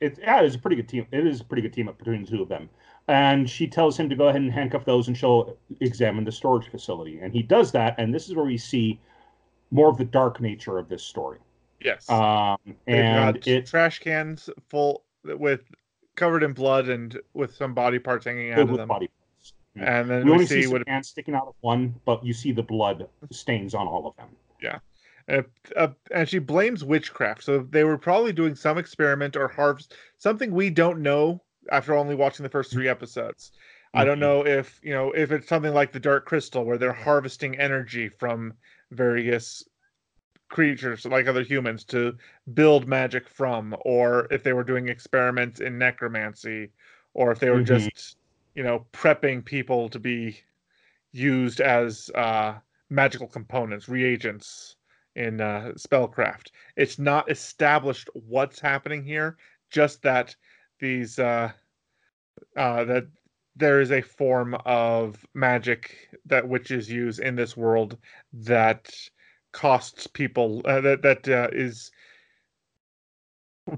[0.00, 1.06] Yep, it yeah, it's a pretty good team.
[1.12, 2.68] It is a pretty good team up between the two of them.
[3.08, 6.68] And she tells him to go ahead and handcuff those, and she'll examine the storage
[6.70, 7.18] facility.
[7.20, 9.00] And he does that, and this is where we see
[9.70, 11.38] more of the dark nature of this story.
[11.80, 12.08] Yes.
[12.10, 15.60] Um, and got it trash cans full with
[16.16, 18.88] covered in blood and with some body parts hanging out of them.
[18.88, 19.52] body parts.
[19.76, 22.32] And then We we, only see see what hands sticking out of one, but you
[22.32, 24.28] see the blood stains on all of them.
[25.28, 25.42] Uh,
[25.76, 27.44] uh, and she blames witchcraft.
[27.44, 32.14] So they were probably doing some experiment or harvest something we don't know after only
[32.14, 33.52] watching the first three episodes.
[33.94, 34.20] I don't Mhm.
[34.20, 38.08] know if you know if it's something like the Dark Crystal where they're harvesting energy
[38.08, 38.54] from
[38.90, 39.64] various
[40.48, 42.16] creatures like other humans to
[42.54, 46.70] build magic from, or if they were doing experiments in necromancy,
[47.14, 47.62] or if they were Mhm.
[47.62, 48.16] just
[48.54, 50.40] you know prepping people to be
[51.12, 52.58] used as uh,
[52.90, 54.76] magical components, reagents
[55.18, 56.52] in uh, spellcraft.
[56.76, 59.36] It's not established what's happening here,
[59.70, 60.34] just that
[60.78, 61.50] these uh,
[62.56, 63.06] uh, that
[63.56, 67.98] there is a form of magic that witches use in this world
[68.32, 68.94] that
[69.52, 71.90] costs people uh, that that uh, is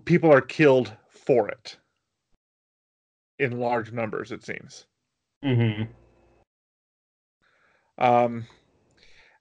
[0.04, 1.78] people are killed for it
[3.38, 4.86] in large numbers it seems
[5.42, 5.84] Mm-hmm.
[7.98, 8.46] um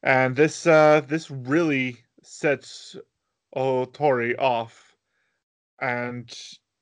[0.04, 2.96] and this uh this really sets
[3.56, 4.96] otori off
[5.82, 6.38] and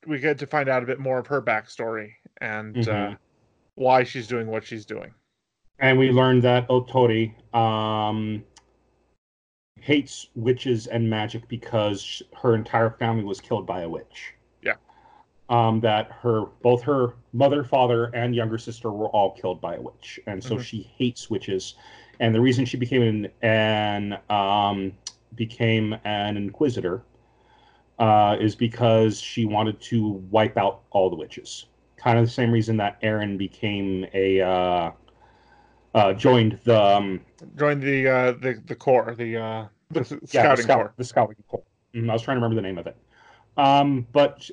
[0.05, 3.17] we get to find out a bit more of her backstory and uh Mhm.
[3.75, 5.13] why she's doing what she's doing
[5.79, 8.43] And we learned that Otori um,
[9.79, 14.33] hates witches and magic because her entire family was killed by a witch.
[14.63, 14.73] Yeah.
[15.49, 19.81] Um, that her both her mother, father, and younger sister were all killed by a
[19.81, 20.63] witch, and so Mhm.
[20.63, 21.75] she hates witches.
[22.19, 24.93] And the reason she became an, an um,
[25.35, 27.03] became an inquisitor
[27.99, 31.67] uh, is because she wanted to wipe out all the witches.
[31.97, 34.91] Kind of the same reason that Eren became a uh,
[35.93, 37.21] uh, joined the um,
[37.55, 40.93] join the uh the the corps the uh the, s- yeah, scouting the, scout, corps
[40.97, 41.63] the scouting corps.
[41.93, 42.97] Mhm, I was trying to remember the name of it.
[43.57, 44.49] Um, but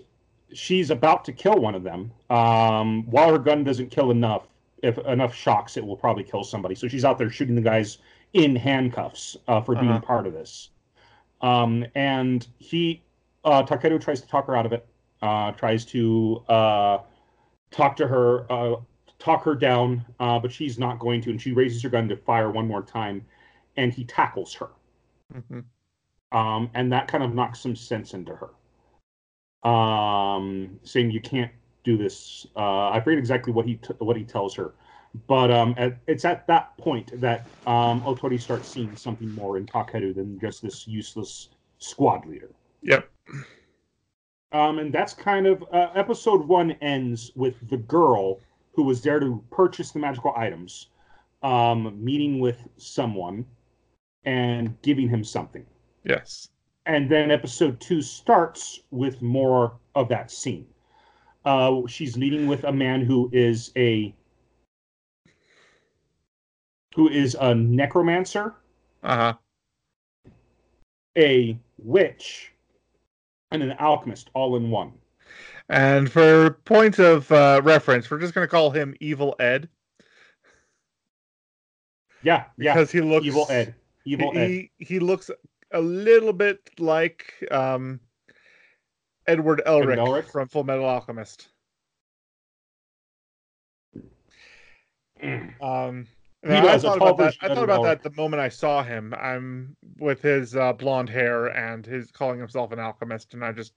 [0.53, 2.13] she's about to kill one of them.
[2.31, 4.47] Um, while her gun doesn't kill enough,
[4.85, 6.75] if enough shocks, it will probably kill somebody.
[6.75, 7.99] So she's out there shooting the guys
[8.35, 10.01] in handcuffs uh, for being Uh-huh.
[10.01, 10.71] part of this.
[11.41, 13.03] Um, and he,
[13.45, 14.87] uh, Takeru tries to talk her out of it.
[15.23, 16.99] Uh, tries to uh,
[17.71, 18.77] talk to her, uh,
[19.19, 21.31] talk her down, uh, but she's not going to.
[21.31, 23.25] And she raises her gun to fire one more time,
[23.77, 24.69] and he tackles her
[25.33, 25.65] Mhm.
[26.33, 28.51] um, and that kind of knocks some sense into her.
[29.71, 31.53] Um, saying you can't
[31.85, 32.47] do this.
[32.57, 34.73] Uh, I forget exactly what he t- what he tells her,
[35.27, 39.67] but um, at, it's at that point that um, Otori starts seeing something more in
[39.67, 42.51] Takeru than just this useless squad leader.
[42.83, 43.09] yep
[44.53, 48.41] Um, and that's kind of uh, episode one ends with the girl
[48.73, 50.89] who was there to purchase the magical items,
[51.43, 53.45] um, meeting with someone
[54.25, 55.67] and giving him something.
[56.05, 56.49] yes
[56.87, 60.67] and then episode two starts with more of that scene.
[61.45, 64.15] Uh, she's meeting with a man who is a
[66.95, 68.55] who is a necromancer,
[69.03, 69.35] uh-huh
[71.17, 72.53] a witch,
[73.51, 74.93] and an alchemist all in one.
[75.69, 79.69] And for point of uh, reference, we're just going to call him Evil Ed
[82.23, 82.75] Yeah, yeah.
[82.75, 83.75] because he looks Evil Ed.
[84.05, 84.49] Evil he, Ed.
[84.49, 85.31] He, he looks
[85.71, 87.99] a little bit like um,
[89.27, 90.31] Edward Elric, Elric?
[90.31, 91.49] from Full Metal Alchemist.
[95.23, 95.63] Mm.
[95.63, 96.07] Um,
[96.47, 97.35] I thought about that.
[97.41, 97.85] I thought about Elric.
[97.85, 99.15] that the moment I saw him.
[99.19, 103.73] I'm with his uh, blonde hair and his calling himself an alchemist, and I just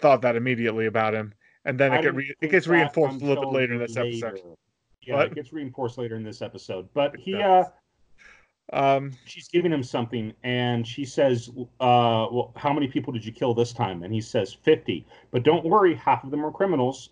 [0.00, 1.32] thought that immediately about him.
[1.64, 3.96] And then I it, get re- it gets reinforced a little bit later in this
[3.96, 4.40] episode.
[5.02, 5.26] Yeah, What?
[5.28, 6.88] it gets reinforced later in this episode.
[6.94, 7.64] But he uh.
[8.72, 11.48] Um, she's giving him something and she says
[11.80, 14.02] uh well how many people did you kill this time?
[14.02, 17.10] And he says 50 but don't worry half of them are criminals.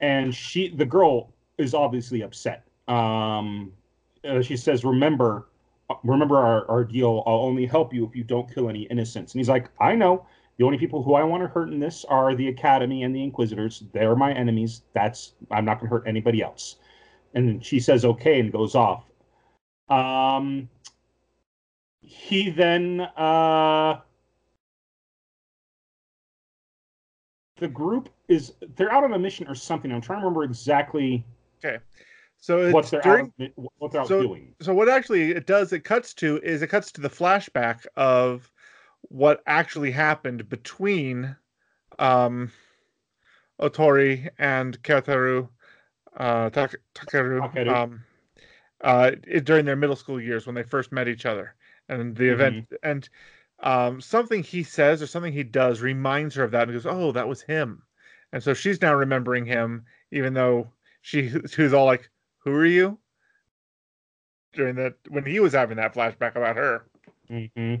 [0.00, 2.64] And she the girl is obviously upset.
[2.88, 3.72] Um
[4.24, 5.48] uh, she says remember
[6.04, 7.22] remember our, our deal.
[7.26, 9.34] I'll only help you if you don't kill any innocents.
[9.34, 10.26] And he's like i know.
[10.58, 13.22] The only people who i want to hurt in this are the academy and the
[13.22, 13.84] inquisitors.
[13.92, 14.82] They're my enemies.
[14.94, 16.76] That's i'm not going to hurt anybody else.
[17.34, 19.04] And she says okay and goes off
[19.92, 20.68] um,
[22.00, 24.00] he then uh,
[27.58, 29.92] the group is they're out on a mission or something.
[29.92, 31.24] I'm trying to remember exactly
[31.64, 31.78] Okay.
[32.38, 34.54] so it's what they're during out what they're out so- doing.
[34.60, 38.50] so what actually it does it cuts to is it cuts to the flashback of
[39.02, 41.36] what actually happened between
[41.98, 42.50] um
[43.60, 45.48] Otori and Kyotaru
[46.16, 47.68] uh Tak- Takeru Takeru.
[47.74, 48.04] um
[48.82, 51.54] uh it- during their middle school years when they first met each other
[51.88, 53.08] and the event and
[53.62, 57.12] um something he says or something he does reminds her of that and goes oh
[57.12, 57.82] that was him.
[58.32, 62.98] And so she's now remembering him even though she who's all like who are you?
[64.52, 66.84] during that when he was having that flashback about her.
[67.28, 67.74] hmm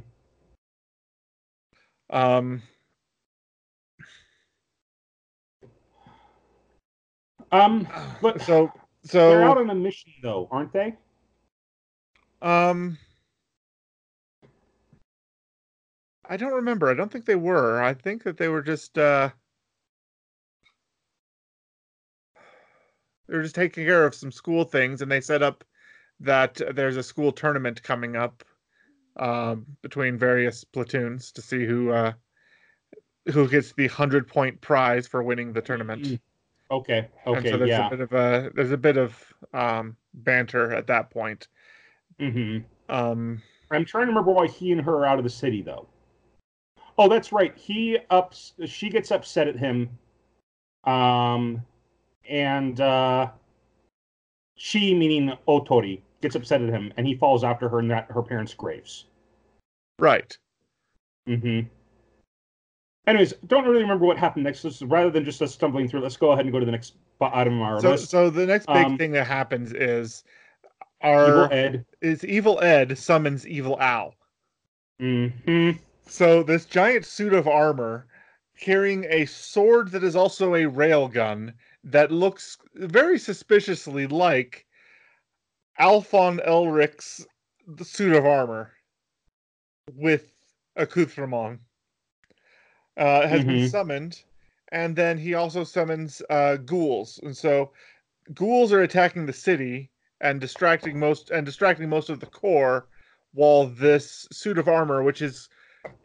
[2.10, 2.62] Um,
[7.50, 7.86] Um,
[8.22, 8.72] but so
[9.04, 10.94] they're out on a mission though, aren't they?
[12.40, 12.98] um,
[16.28, 16.90] I don't remember.
[16.90, 17.82] I don't think they were.
[17.82, 19.30] I think that they were just uh,
[23.28, 25.64] they were just taking care of some school things, and they set up
[26.20, 28.44] that there's a school tournament coming up
[29.16, 32.12] um, between various platoons to see who uh,
[33.32, 36.20] who gets the hundred point prize for winning the tournament.
[36.72, 37.06] Okay.
[37.26, 37.50] Okay.
[37.50, 37.86] so there's yeah.
[37.86, 41.48] a bit of a there's a bit of um, banter at that point.
[42.18, 42.58] hmm
[42.88, 45.86] Um, I'm trying to remember why he and her are out of the city though.
[46.96, 47.56] Oh, that's right.
[47.56, 48.54] He ups.
[48.64, 49.90] She gets upset at him.
[50.84, 51.62] Um,
[52.28, 53.30] and uh,
[54.56, 58.22] she, meaning Otori, gets upset at him, and he falls after her in that her
[58.22, 59.06] parents' graves.
[59.98, 60.36] right.
[61.26, 61.60] hmm
[63.06, 64.60] Anyways, don't really remember what happened next.
[64.60, 66.94] So rather than just us stumbling through, let's go ahead and go to the next
[67.20, 68.10] item on our So list.
[68.10, 70.24] so the next big Um, thing that happens is
[71.04, 71.84] Evil our Ed.
[72.00, 74.14] is Evil Ed summons Evil Al.
[75.00, 75.70] hmm
[76.06, 78.06] So this giant suit of armor
[78.58, 84.66] carrying a sword that is also a railgun that looks very suspiciously like
[85.78, 87.26] Alphonse Elric's
[87.82, 88.72] suit of armor
[89.94, 90.32] with
[90.76, 91.60] accoutrement
[92.96, 93.68] uh, has been Mhm.
[93.70, 94.24] summoned,
[94.70, 97.72] and then he also summons uh, ghouls, and so
[98.34, 99.90] ghouls are attacking the city
[100.20, 102.86] and distracting most and distracting most of the corps,
[103.34, 105.48] while this suit of armor, which is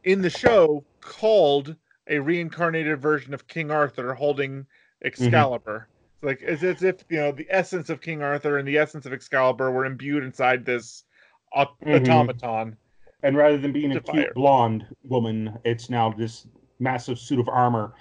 [0.03, 1.75] in the show called
[2.07, 4.65] a reincarnated version of King Arthur holding
[5.03, 5.89] Excalibur.
[6.15, 9.05] It's Like it's as if you know the essence of King Arthur and the essence
[9.05, 11.03] of Excalibur were imbued inside this
[11.53, 12.09] Mhm.
[12.09, 12.77] automaton.
[13.23, 16.47] And rather than being a cute blonde woman, it's now this
[16.80, 17.93] massive suit of armor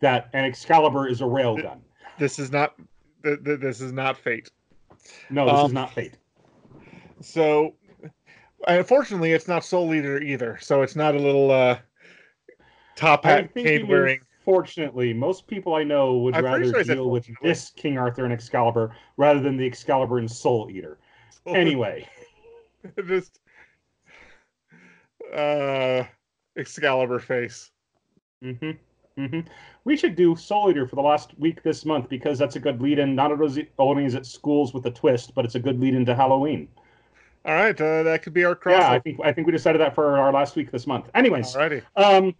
[0.00, 1.78] that an Excalibur is a railgun.
[2.18, 2.74] This is not
[3.22, 4.50] th- th- this is not fate.
[5.30, 6.14] No, this is Um, not fate.
[7.20, 7.74] So,
[8.68, 10.58] unfortunately, it's not Soul Eater either.
[10.60, 11.78] So it's not a little uh,
[12.96, 14.20] top hat cape wearing.
[14.44, 18.32] fortunately, most people I know would I'm rather sure deal with this King Arthur and
[18.32, 20.98] Excalibur rather than the Excalibur and Soul Eater.
[21.46, 22.06] Anyway,
[23.06, 23.40] just
[25.34, 26.04] uh,
[26.56, 27.70] Excalibur face.
[28.44, 28.70] Hmm
[29.16, 29.40] hmm
[29.84, 32.82] we should do Soul Eater for the last week this month because that's a good
[32.82, 33.14] lead in.
[33.14, 33.30] Not
[33.78, 36.68] only is it schools with a twist, but it's a good lead into Halloween.
[37.44, 38.80] All right, uh, that could be our cross.
[38.80, 41.06] Yeah, I think I think we decided that for our last week this month.
[41.14, 41.82] Anyways, Alrighty.
[41.96, 42.34] Um,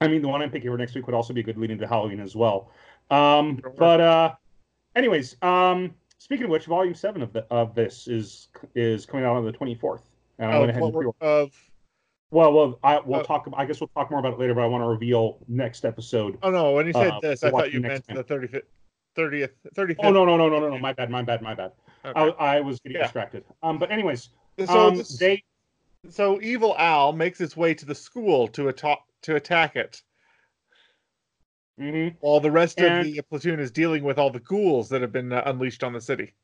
[0.00, 1.70] I mean, the one I'm picking for next week would also be a good lead
[1.70, 2.70] into Halloween as well.
[3.10, 4.34] Um, but uh,
[4.96, 9.36] anyways, um, speaking of which, Volume Seven of the of this is is coming out
[9.36, 10.02] on the 24th,
[10.38, 11.50] and I went ahead and we're- of
[12.34, 13.48] well, well, I we'll uh, talk.
[13.56, 16.36] I guess we'll talk more about it later, but I want to reveal next episode.
[16.42, 18.16] oh no, when you said Uh, this, I thought you meant time.
[18.16, 18.62] the 35th,
[19.16, 19.96] 30th, 35th.
[20.00, 20.78] Oh no, no, no, no, no, no!
[20.78, 21.70] My bad, my bad, my bad.
[22.04, 22.18] Okay.
[22.20, 23.04] I, I was getting Yeah.
[23.04, 23.44] distracted.
[23.62, 24.30] Um, but anyways,
[24.66, 25.44] so um, this- they
[26.10, 30.02] so evil Al makes its way to the school to attack to attack it,
[31.80, 32.16] mhm.
[32.20, 35.12] while the rest And- of the platoon is dealing with all the ghouls that have
[35.12, 36.34] been uh, unleashed on the city.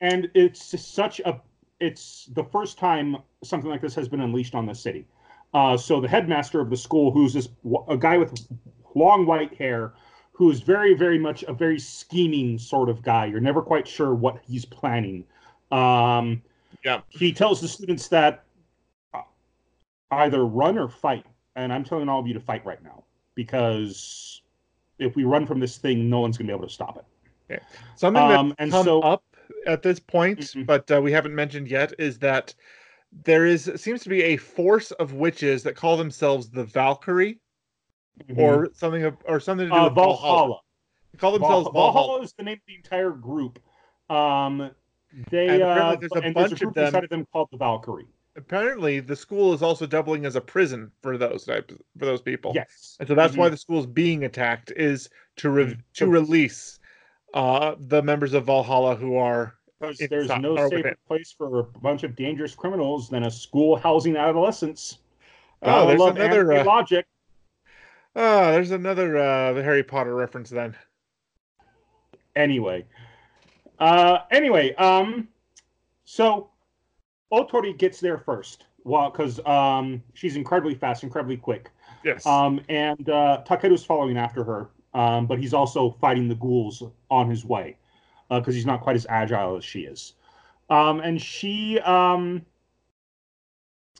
[0.00, 1.40] and it's such a
[1.80, 5.06] it's the first time something like this has been unleashed on the city.
[5.54, 7.48] Uh, so the headmaster of the school who's this
[7.88, 8.46] a guy with
[8.94, 9.92] long white hair
[10.32, 13.26] who is very very much a very scheming sort of guy.
[13.26, 15.24] You're never quite sure what he's planning.
[15.72, 16.42] Um,
[16.84, 17.00] Yeah.
[17.08, 18.44] he tells the students that
[19.14, 19.22] uh,
[20.10, 21.24] either run or fight.
[21.56, 23.02] And i'm telling all of you to fight right now
[23.34, 24.42] because
[24.98, 27.04] if we run from this thing no one's going to be able to stop
[27.48, 27.62] it.
[27.96, 29.22] Something Um, that's and come so- up
[29.66, 30.66] at this point, Mhm.
[30.66, 32.54] but uh, we haven't mentioned yet, is that
[33.24, 37.40] there is seems to be a force of witches that call themselves the Valkyrie,
[38.36, 40.16] or something of, or something to do uh, with Valhalla.
[40.36, 40.60] valhalla
[41.12, 41.92] They call themselves Valhalla.
[41.92, 43.58] Valhalla is the name of the entire group.
[44.10, 44.70] Um,
[45.30, 46.84] they And uh, apparently there's a and bunch there's a of them.
[46.86, 48.06] inside of them called the Valkyrie.
[48.36, 52.52] Apparently, the school is also doubling as a prison for those types for those people.
[52.54, 53.38] Yes, And so that's Mhm.
[53.38, 55.82] why the school is being attacked is to re- Mhm.
[55.94, 56.78] to release
[57.34, 61.62] uh, the members of Valhalla who are because there's no or safer place for a
[61.62, 64.98] bunch of dangerous criminals than a school housing adolescents.
[65.62, 67.06] oh, there's another uh, logic.
[68.16, 70.74] oh, there's another uh, the Harry Potter reference then.
[72.34, 72.84] Anyway,
[73.78, 75.28] uh, anyway, um,
[76.04, 76.50] so
[77.32, 78.64] Otori gets there first.
[78.84, 81.70] Well, because um, she's incredibly fast, incredibly quick.
[82.04, 82.24] Yes.
[82.24, 87.30] Um, and uh, Takeru's following after her, um, but he's also fighting the ghouls on
[87.30, 87.76] his way
[88.30, 90.14] because he's not quite as agile as she is.
[90.70, 92.44] Um, and she um,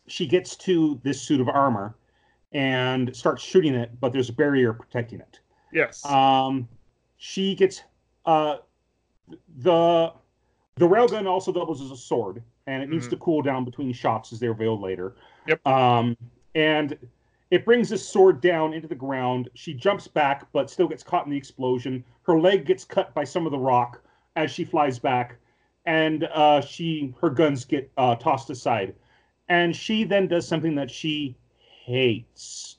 [0.09, 1.95] she gets to this suit of armor
[2.53, 5.41] and starts shooting it, but there's a barrier protecting it.
[5.73, 6.05] yes.
[6.05, 6.69] Um,
[7.17, 7.83] she gets
[8.27, 8.57] uh,
[9.59, 10.13] the
[10.77, 13.11] the railgun also doubles as a sword, and it needs Mhm.
[13.11, 15.15] to cool down between shots, as they revealed later.
[15.47, 15.67] Yep.
[15.67, 16.17] Um,
[16.55, 16.97] and
[17.51, 19.49] it brings this sword down into the ground.
[19.55, 22.05] She jumps back, but still gets caught in the explosion.
[22.23, 24.03] Her leg gets cut by some of the rock
[24.37, 25.37] as she flies back,
[25.87, 28.95] and uh, she her guns get uh, tossed aside,
[29.49, 31.37] and she then does something that she
[31.85, 32.77] hates.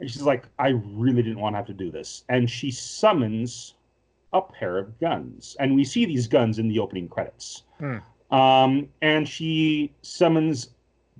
[0.00, 3.74] And she's like, I really didn't want to have to do this, and she summons
[4.32, 7.64] a pair of guns, and we see these guns in the opening credits.
[7.78, 7.98] Hmm.
[8.30, 10.70] Um, and she summons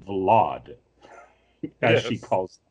[0.07, 0.77] Vlad,
[1.83, 2.68] as she calls them.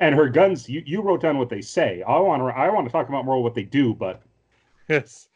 [0.00, 2.02] And her guns, you, you wrote down what they say.
[2.02, 4.22] I want to I want to talk about more what they do, but
[4.88, 5.28] Yes.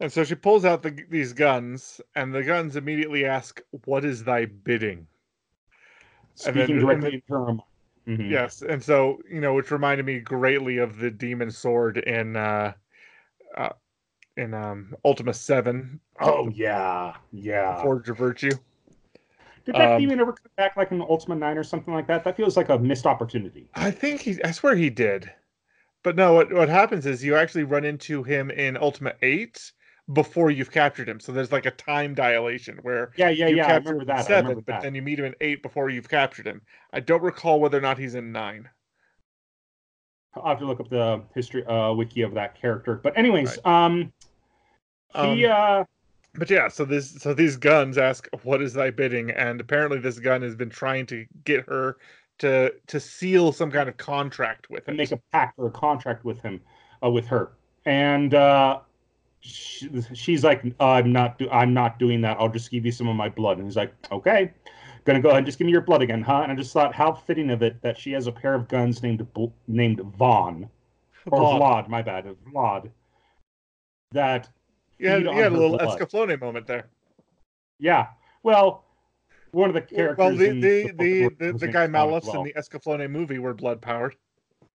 [0.00, 4.22] And so she pulls out the, these guns, and the guns immediately ask, "What is
[4.22, 5.08] thy bidding?"
[6.46, 7.62] And then- speaking directly then- into her mind.
[8.06, 8.30] Mhm.
[8.30, 12.72] Yes, and so you know, which reminded me greatly of the demon sword in uh,
[13.56, 13.70] uh
[14.38, 16.00] in um Ultima Seven.
[16.20, 17.82] Oh yeah, yeah.
[17.82, 18.52] Forge of Virtue.
[19.68, 22.24] Did that um, demon ever come back like in Ultima Nine or something like that?
[22.24, 23.68] That feels like a missed opportunity.
[23.74, 24.42] I think he.
[24.42, 25.30] I swear he did.
[26.02, 29.72] But no, what what happens is you actually run into him in Ultima Eight
[30.14, 31.20] before you've captured him.
[31.20, 33.64] So there's like a time dilation where Yeah, yeah, you yeah.
[33.64, 34.18] I capture remember that.
[34.20, 34.82] I seven, remember but that.
[34.84, 36.62] then you meet him in eight before you've captured him.
[36.94, 38.70] I don't recall whether or not he's in nine.
[40.34, 42.94] I'll have to look up the history uh, wiki of that character.
[43.02, 44.12] But anyways, um,
[45.14, 45.84] he uh,
[46.38, 50.18] But yeah, so this so these guns ask, "What is thy bidding?" And apparently, this
[50.20, 51.98] gun has been trying to get her
[52.38, 54.96] to to seal some kind of contract with it.
[54.96, 56.60] make a pact or a contract with him,
[57.02, 57.52] uh, with her,
[57.86, 58.80] and uh,
[59.40, 62.36] she, she's like, "I'm not, do- I'm not doing that.
[62.40, 64.52] I'll just give you some of my blood." And he's like, "Okay,
[65.04, 66.94] gonna go ahead and just give me your blood again, huh?" And I just thought,
[66.94, 69.26] how fitting of it that she has a pair of guns named
[69.66, 70.68] named Vaughn
[71.26, 71.60] or Vlad.
[71.60, 72.90] Vlad, my bad, Vlad.
[74.12, 74.48] That
[74.98, 75.98] You had, you had a little blood.
[75.98, 76.88] Escaflowne moment there.
[77.78, 78.08] Yeah.
[78.42, 78.84] Well,
[79.52, 80.18] one of the characters.
[80.18, 82.42] Well, the the the, the, the guy Malus well.
[82.42, 84.16] in the Escaflowne movie were blood powered.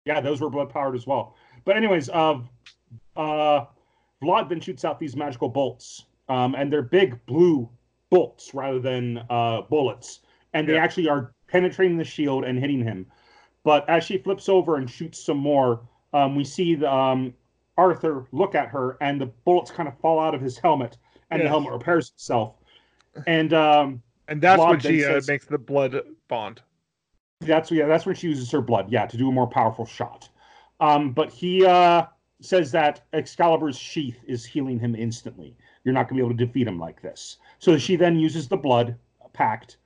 [0.06, 1.36] Yeah, those were blood powered as well.
[1.66, 2.40] But anyways, uh,
[3.16, 3.66] uh,
[4.22, 7.70] Vlad then shoots out these magical bolts, um, and they're big blue
[8.10, 10.22] bolts rather than uh, bullets,
[10.54, 10.84] and they Yeah.
[10.84, 13.06] actually are penetrating the shield and hitting him.
[13.64, 17.34] But as she flips over and shoots some more, um, we see the, um,
[17.78, 20.98] Arthur look at her, and the bullets kind of fall out of his helmet,
[21.32, 22.56] and the helmet repairs itself.
[23.28, 26.62] And um, And that's Vlad when she uh, says- makes the blood bond.
[27.42, 27.88] That's yeah.
[27.88, 28.90] That's when she uses her blood.
[28.90, 30.30] Yeah, to do a more powerful shot.
[30.80, 32.06] Um, but he uh,
[32.42, 35.56] says that Excalibur's sheath is healing him instantly.
[35.84, 37.38] You're not going to be able to defeat him like this.
[37.60, 38.96] So she then uses the blood
[39.34, 39.78] pact.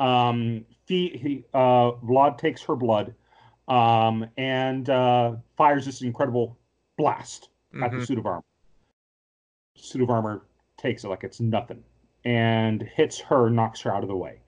[0.00, 3.14] Um, he, he, uh, Vlad takes her blood
[3.68, 6.58] um, and uh, fires this incredible
[6.96, 7.48] blast
[7.82, 8.06] at the Mhm.
[8.06, 8.44] suit of armor.
[9.76, 10.42] Suit of armor
[10.76, 11.82] takes it like it's nothing
[12.24, 14.40] and hits her, knocks her out of the way.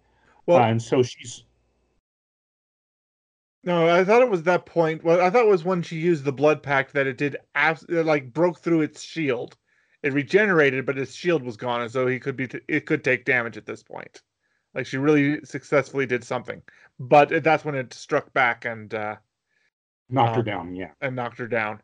[0.46, 1.44] Well, Uh, and so she's
[3.64, 5.02] no, I thought it was that point.
[5.02, 7.82] Well, I thought it was when she used the blood pact that it did abs-
[7.88, 9.56] it, like broke through its shield.
[10.04, 13.02] It regenerated, but its shield was gone, and so he could be t- it could
[13.02, 14.22] take damage at this point.
[14.72, 16.62] Like she really successfully did something,
[17.00, 19.16] but that's when it struck back and uh,
[20.10, 20.74] knocked her Um, down.
[20.76, 20.92] Yeah.
[21.00, 21.82] and knocked her down.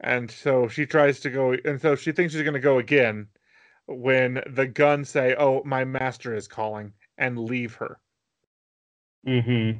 [0.00, 3.28] And so she tries to go, and so she thinks she's going to go again
[3.86, 7.98] when the guns say, "Oh, my master is calling," and leave her.
[9.26, 9.78] Mm-hmm.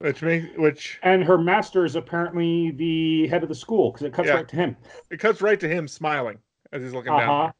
[0.00, 4.12] Which makes which And her master is apparently the head of the school because it
[4.12, 4.34] cuts Yeah.
[4.36, 4.76] right to him.
[5.10, 6.38] it cuts right to him smiling
[6.72, 7.52] as he's looking Uh down.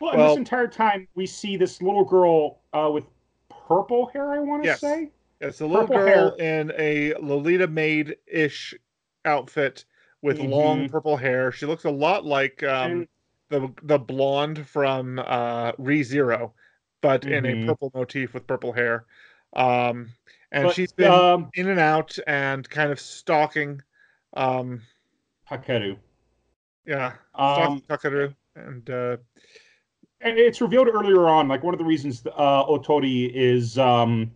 [0.00, 3.04] Well, and Well- this entire time we see this little girl uh, with
[3.50, 4.32] purple hair.
[4.32, 4.80] I want to Yes.
[4.80, 5.10] say.
[5.40, 8.72] It's a little Purple girl in a Lolita Maid ish
[9.26, 9.84] outfit
[10.24, 10.90] with long Mhm.
[10.90, 11.52] purple hair.
[11.52, 13.06] She looks a lot like um,
[13.50, 16.54] the the blonde from uh, Re Zero,
[17.02, 17.66] but in a Mhm.
[17.66, 19.04] purple motif with purple hair.
[19.54, 20.08] Um,
[20.50, 23.82] and But, she's been um, in and out and kind of stalking
[24.36, 24.80] um
[25.48, 25.96] Takeru.
[26.86, 29.16] yeah Um, stalking and uh
[30.20, 34.30] and it's revealed earlier on, like one of the reasons uh, Otori is um,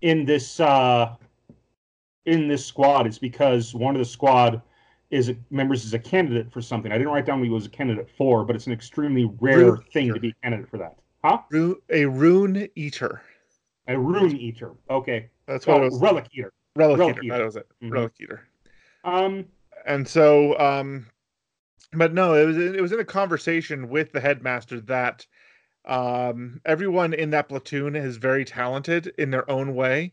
[0.00, 1.14] in this uh,
[2.26, 4.62] in this squad is because one of the squad
[5.10, 6.90] is a, members is a candidate for something.
[6.90, 9.72] I didn't write down what he was a candidate for, but it's an extremely rare
[9.72, 10.14] Rune thing eater.
[10.14, 10.96] to be a candidate for that.
[11.24, 11.38] Huh?
[11.90, 13.22] a rune eater
[13.88, 14.72] A rune eater.
[14.90, 15.30] Okay.
[15.46, 16.52] that's what Oh, it was relic eater.
[16.76, 17.38] relic, relic eater, eater.
[17.38, 17.92] that was it Mhm.
[17.92, 18.48] relic eater
[19.04, 19.46] Um,
[19.86, 21.06] and so um
[21.92, 25.26] but no it was it was in a conversation with the headmaster that
[25.86, 30.12] um everyone in that platoon is very talented in their own way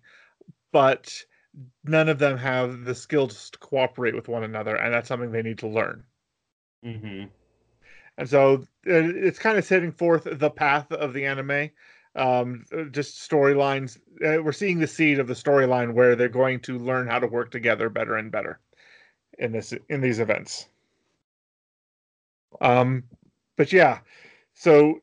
[0.72, 1.26] but
[1.84, 5.42] none of them have the skills to cooperate with one another and that's something they
[5.42, 6.04] need to learn
[6.86, 7.30] mhm.
[8.18, 8.56] and so
[8.88, 11.70] uh, it's kind of setting forth the path of the anime
[12.16, 16.60] um uh, just storylines uh, we're seeing the seed of the storyline where they're going
[16.60, 18.60] to learn how to work together better and better
[19.40, 20.68] in this in these events
[22.60, 23.04] um
[23.62, 24.00] but yeah,
[24.56, 25.02] so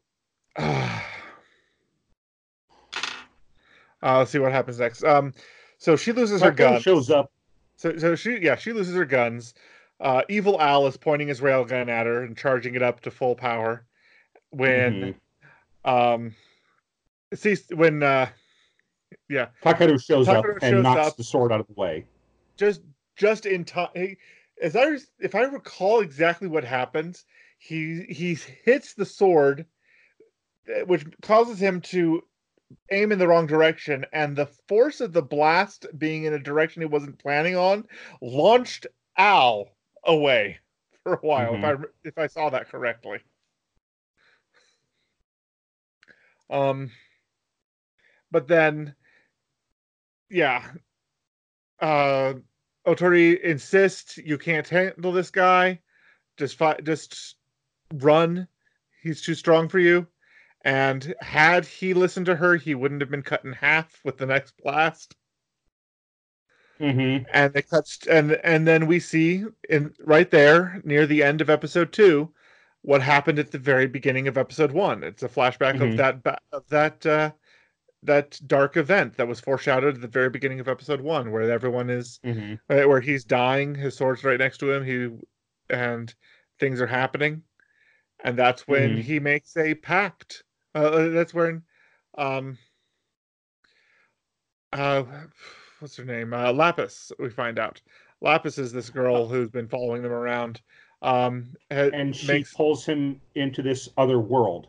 [0.57, 1.01] uh,
[4.03, 5.05] uh, let's see what happens next.
[5.05, 5.33] Um,
[5.79, 6.81] so she loses her gun.
[6.81, 7.33] shows up.
[7.77, 9.55] So, so she, yeah, she loses her guns.
[10.01, 13.35] Uh, Evil Al is pointing his railgun at her and charging it up to full
[13.35, 13.85] power.
[14.51, 15.17] When,
[15.85, 15.91] Mhm.
[15.91, 16.35] um,
[17.35, 18.29] see, when, uh,
[19.29, 21.17] yeah, Takeru shows up and knocks up.
[21.17, 22.05] the sword out of the way.
[22.57, 22.83] just,
[23.17, 24.17] just in time.
[24.61, 27.25] As I, if I recall exactly what happens,
[27.59, 29.67] he he hits the sword,
[30.69, 32.23] uh, which causes him to
[32.91, 36.83] aim in the wrong direction, and the force of the blast being in a direction
[36.83, 37.85] he wasn't planning on
[38.21, 39.69] launched Al
[40.05, 40.59] away
[41.03, 41.55] for a while.
[41.55, 43.21] If I if I saw that correctly.
[46.51, 46.91] Um,
[48.31, 48.95] but then,
[50.31, 50.65] yeah,
[51.81, 52.35] uh,
[52.87, 55.81] Otori insists you can't handle this guy.
[56.37, 57.37] Just fi- just
[57.95, 58.49] run.
[59.03, 60.07] He's too strong for you.
[60.63, 64.27] And had he listened to her, he wouldn't have been cut in half with the
[64.27, 65.15] next blast.
[66.81, 67.25] Mm-hmm.
[67.33, 71.51] And they cut, and and then we see in right there near the end of
[71.51, 72.33] episode two,
[72.83, 75.03] what happened at the very beginning of episode one.
[75.03, 75.91] It's a flashback Mhm.
[75.91, 77.33] of that of that uh,
[78.05, 81.91] that dark event that was foreshadowed at the very beginning of episode one, where everyone
[81.91, 82.55] is Mm-hmm.
[82.69, 84.85] right, where he's dying, his sword's right next to him.
[84.85, 85.19] He
[85.75, 86.15] and
[86.61, 87.43] things are happening,
[88.23, 89.03] and that's when Mhm.
[89.03, 90.45] he makes a pact.
[90.79, 91.63] Uh, that's when,
[92.17, 92.57] um,
[94.73, 95.03] uh,
[95.81, 96.33] what's her name?
[96.33, 97.11] Uh, Lapis.
[97.19, 97.81] We find out
[98.21, 100.61] Lapis is this girl who's been following them around.
[101.03, 104.69] Um, And she makes pulls him into this other world,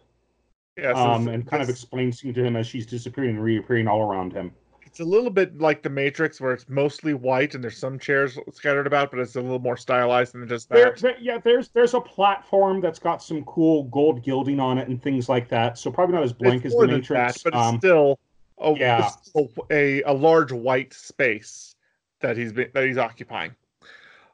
[0.77, 3.87] yeah, so um, and kind of this- explains to him as she's disappearing and reappearing
[3.87, 4.51] all around him.
[4.89, 8.39] It's a little bit like the Matrix, where it's mostly white and there's some chairs
[8.51, 10.97] scattered about, but it's a little more stylized than just that.
[10.97, 15.01] there- yeah, there's there's a platform that's got some cool gold gilding on it and
[15.01, 15.77] things like that.
[15.77, 17.09] So probably not as blank it's as the Matrix.
[17.09, 18.19] that, but it's um, still
[18.57, 19.11] a, yeah.
[19.35, 21.75] it's a a large white space
[22.21, 23.55] that he's been, that he's occupying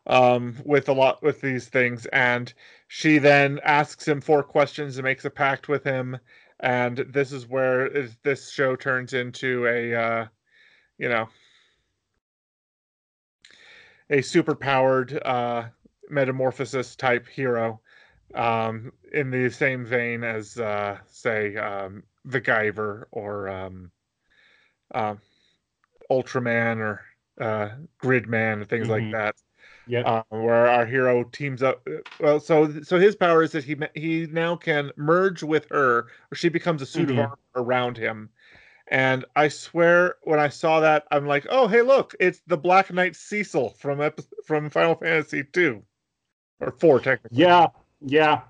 [0.08, 2.54] um with a lot with these things and
[2.88, 6.18] she then asks him four questions and makes a pact with him
[6.60, 7.90] and this is where
[8.22, 10.26] this show turns into a uh
[10.98, 11.28] you know
[14.10, 15.70] a super powered uh
[16.10, 17.82] metamorphosis type hero
[18.36, 23.92] um in the same vein as uh say um the Guyver or um
[24.94, 25.20] um
[26.12, 27.02] Ultraman or
[27.42, 29.12] uh Gridman and things like Mhm.
[29.12, 29.36] that
[29.88, 30.06] yeah.
[30.06, 31.88] uh, where our hero teams up.
[31.88, 36.08] uh, Well, so so his power is that he he now can merge with her,
[36.32, 37.12] or she becomes a suit Mhm.
[37.12, 38.32] of armor around him.
[38.88, 42.94] And I swear, when I saw that, I'm like, oh hey, look, it's the Black
[42.94, 45.84] Knight Cecil from epi- from Final Fantasy two
[46.60, 47.42] or four technically.
[47.42, 47.68] Yeah,
[48.02, 48.42] yeah,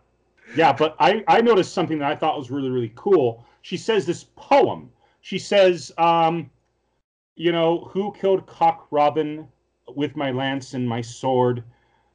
[0.56, 0.74] yeah.
[0.74, 3.46] But I I noticed something that I thought was really really cool.
[3.62, 4.92] She says this poem.
[5.22, 6.52] She says, um,
[7.36, 9.48] you know, who killed Cock Robin
[9.96, 11.64] with my lance and my sword?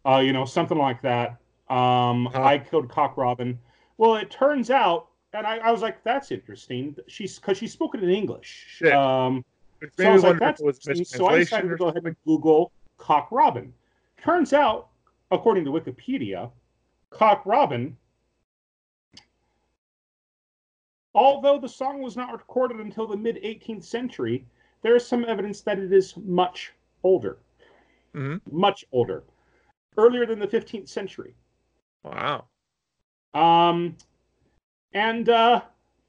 [0.07, 1.31] Uh, you know, something like that.
[1.69, 2.43] Um, Huh.
[2.43, 3.59] I killed Cock Robin.
[3.99, 6.97] Well, it turns out, and I, I was like, that's interesting.
[7.07, 8.81] She's because she's spoken in English.
[8.83, 9.25] Yeah.
[9.25, 9.45] Um,
[9.97, 11.19] so I was like, that's was interesting.
[11.19, 13.73] So I decided to go ahead and Google Cock Robin.
[14.23, 14.89] Turns out,
[15.31, 16.51] according to Wikipedia,
[17.11, 17.97] Cock Robin,
[21.15, 24.45] although the song was not recorded until the mid 18th century,
[24.83, 26.73] there is some evidence that it is much
[27.03, 27.39] older.
[28.15, 28.41] Mhm.
[28.51, 29.23] Much older.
[29.97, 31.35] Earlier than the 15th century.
[32.03, 32.47] Wow.
[33.35, 33.97] Um,
[34.93, 35.63] and uh,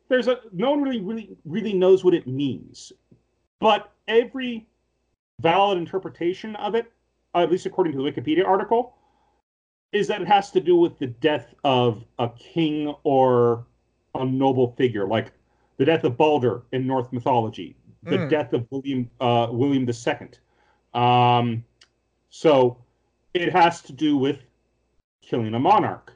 [0.10, 2.92] there's a no one really, really, really knows what it means,
[3.60, 4.68] but every
[5.40, 6.92] valid interpretation of it,
[7.36, 8.96] at least according to the Wikipedia article,
[9.92, 13.66] is that it has to do with the death of a king or
[14.16, 15.32] a noble figure, like
[15.78, 18.30] the death of Balder in Norse mythology, the Mm.
[18.30, 20.30] death of William uh, William II.
[20.94, 21.64] Um,
[22.30, 22.78] so
[23.34, 24.40] it has to do with
[25.22, 26.14] killing a monarch.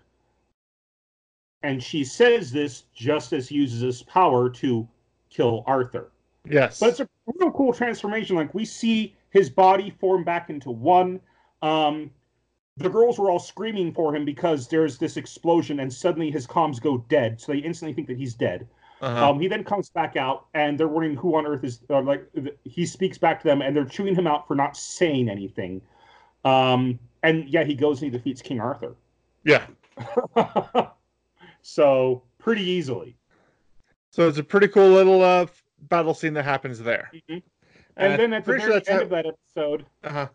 [1.65, 4.87] And she says this just as he uses his power to
[5.31, 6.11] kill Arthur.
[6.47, 6.79] Yes.
[6.79, 8.35] But it's a real cool transformation.
[8.35, 11.19] Like we see his body form back into one.
[11.63, 12.11] Um,
[12.77, 16.79] the girls were all screaming for him because there's this explosion, and suddenly his comms
[16.79, 17.41] go dead.
[17.41, 18.67] So they instantly think that he's dead.
[19.01, 19.31] uh-huh.
[19.31, 22.27] Um, he then comes back out, and they're wondering who on earth is uh, like.
[22.63, 25.81] He speaks back to them, and they're chewing him out for not saying anything.
[26.43, 28.95] Um, and yeah, he goes and he defeats King Arthur.
[29.43, 29.65] yeah.
[31.75, 33.17] so pretty easily.
[34.11, 35.47] So it's a pretty cool little uh
[35.89, 37.11] battle scene that happens there.
[37.97, 40.27] And then at the very sure end how- of that episode, Uh-huh.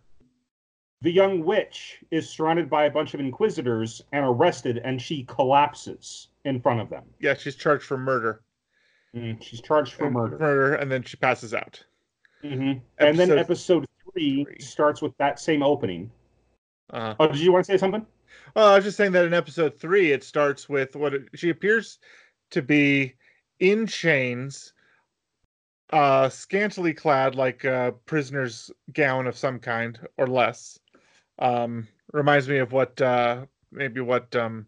[1.03, 6.29] the young witch is surrounded by a bunch of inquisitors and arrested, and she collapses
[6.45, 7.05] in front of them.
[7.21, 8.43] Yeah, she's charged for murder.
[9.15, 10.39] Mm, she's charged for And- murder.
[10.39, 11.83] Murder, and then she passes out.
[12.43, 14.59] hmm And then Episode three, three.
[14.59, 16.11] starts with that same opening.
[16.91, 18.05] Uh, Oh, did you want to say something?
[18.55, 21.51] Well, I was just saying that in episode three, it starts with what it, she
[21.51, 21.99] appears
[22.51, 23.15] to be
[23.59, 24.73] in chains,
[25.93, 30.79] uh, scantily clad, like a prisoner's gown of some kind or less.
[31.39, 34.67] Um, reminds me of what uh, maybe what um,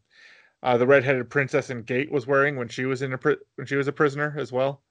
[0.63, 3.67] uh, the redheaded princess in Gate was wearing when she was in a pri- when
[3.67, 4.83] she was a prisoner as well.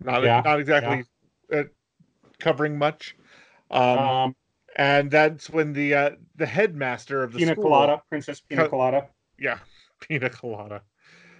[0.00, 1.04] Not Yeah, not exactly
[1.52, 1.64] uh,
[2.38, 3.16] covering much.
[3.70, 4.36] Um, Um,
[4.80, 9.08] and that's when the uh, the headmaster of the Pina school, Colada, Princess Pina Colada.
[9.38, 9.58] yeah,
[10.00, 10.80] pina colada.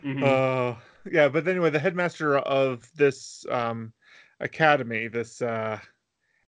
[0.05, 0.23] Mhm.
[0.23, 0.79] Uh,
[1.11, 3.95] yeah, but anyway, the headmaster of this um,
[4.41, 5.79] academy, this uh,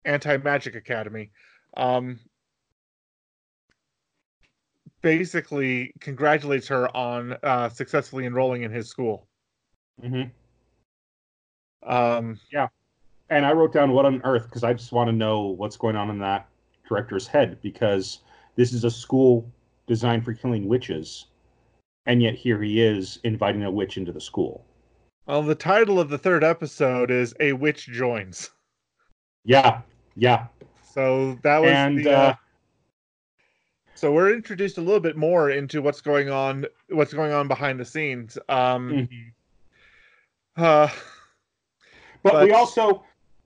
[0.03, 1.31] anti magic academy,
[1.77, 2.19] um,
[5.01, 9.29] basically congratulates her on uh, successfully enrolling in his school.
[10.03, 10.29] Mhm.
[11.83, 12.67] Um, yeah,
[13.29, 15.95] And I wrote down what on earth because I just want to know what's going
[15.95, 16.50] on in that
[16.91, 18.19] director's head because
[18.57, 19.49] this is a school
[19.87, 21.27] designed for killing witches,
[22.05, 24.65] and yet here he is inviting a witch into the school.
[25.25, 28.51] well, the title of the third episode is "A Witch Joins,"
[29.45, 29.81] Yeah,
[30.17, 30.47] yeah,
[30.83, 32.11] so that was and the.
[32.11, 32.35] uh, Uh,
[33.95, 37.79] so we're introduced a little bit more into what's going on, what's going on behind
[37.79, 38.37] the scenes.
[38.49, 39.31] Um, mhm.
[40.57, 40.89] uh,
[42.23, 43.03] but, we also,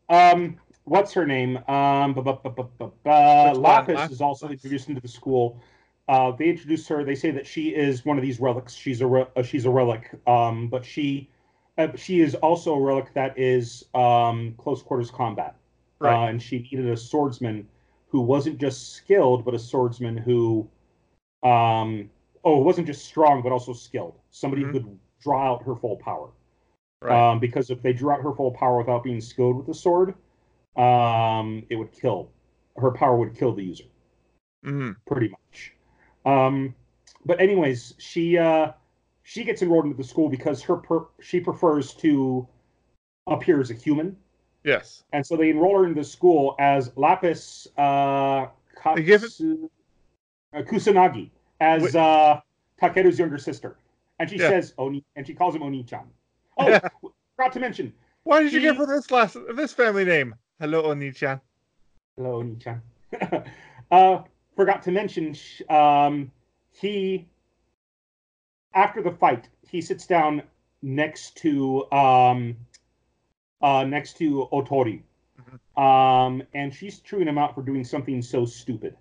[0.09, 1.57] um, what's her name?
[1.67, 5.59] Um, bu- bu- bu- bu- bu- bu- Lapis is also introduced into the school.
[6.07, 7.03] Uh, they introduce her.
[7.03, 8.73] They say that she is one of these relics.
[8.73, 10.11] She's a re- uh, she's a relic.
[10.27, 11.29] Um, but she
[11.77, 15.55] uh, she is also a relic that is um, close quarters combat.
[15.99, 16.25] Right.
[16.25, 17.67] Uh, and she needed a swordsman
[18.07, 20.67] who wasn't just skilled, but a swordsman who,
[21.43, 22.09] um,
[22.43, 24.13] oh, wasn't just strong, but also skilled.
[24.29, 24.67] Somebody Mhm.
[24.67, 26.29] who could draw out her full power.
[27.01, 27.31] right.
[27.31, 30.15] Um, because if they drew out her full power without being skilled with the sword,
[30.77, 32.29] um, it would kill.
[32.77, 33.85] Her power would kill the user,
[34.65, 34.95] Mhm.
[35.07, 35.73] pretty much.
[36.25, 36.75] Um,
[37.25, 38.73] but anyways, she uh,
[39.23, 42.47] she gets enrolled into the school because her per- she prefers to
[43.27, 44.17] appear as a human,
[44.63, 45.03] Yes.
[45.13, 48.47] and so they enroll her into the school as Lapis uh,
[48.97, 49.69] it- Katsu-
[50.53, 51.29] uh, Kusanagi
[51.61, 51.95] as Wait.
[51.95, 52.41] uh,
[52.81, 53.77] Takeru's younger sister,
[54.19, 54.49] and she Yeah.
[54.49, 56.05] says Oni, and she calls him Oni-chan.
[56.57, 56.79] Oh,
[57.35, 57.93] forgot to mention.
[58.23, 60.35] Why did you give He- her this last this family name?
[60.59, 61.41] Hello, Oni-chan.
[62.15, 62.81] Hello, Oni-chan.
[63.91, 64.21] uh,
[64.55, 65.35] forgot to mention.
[65.69, 66.31] Um,
[66.71, 67.27] he
[68.73, 70.43] after the fight, he sits down
[70.81, 72.55] next to um,
[73.61, 75.01] uh, next to Otori,
[75.75, 78.95] um, and she's chewing him out for doing something so stupid.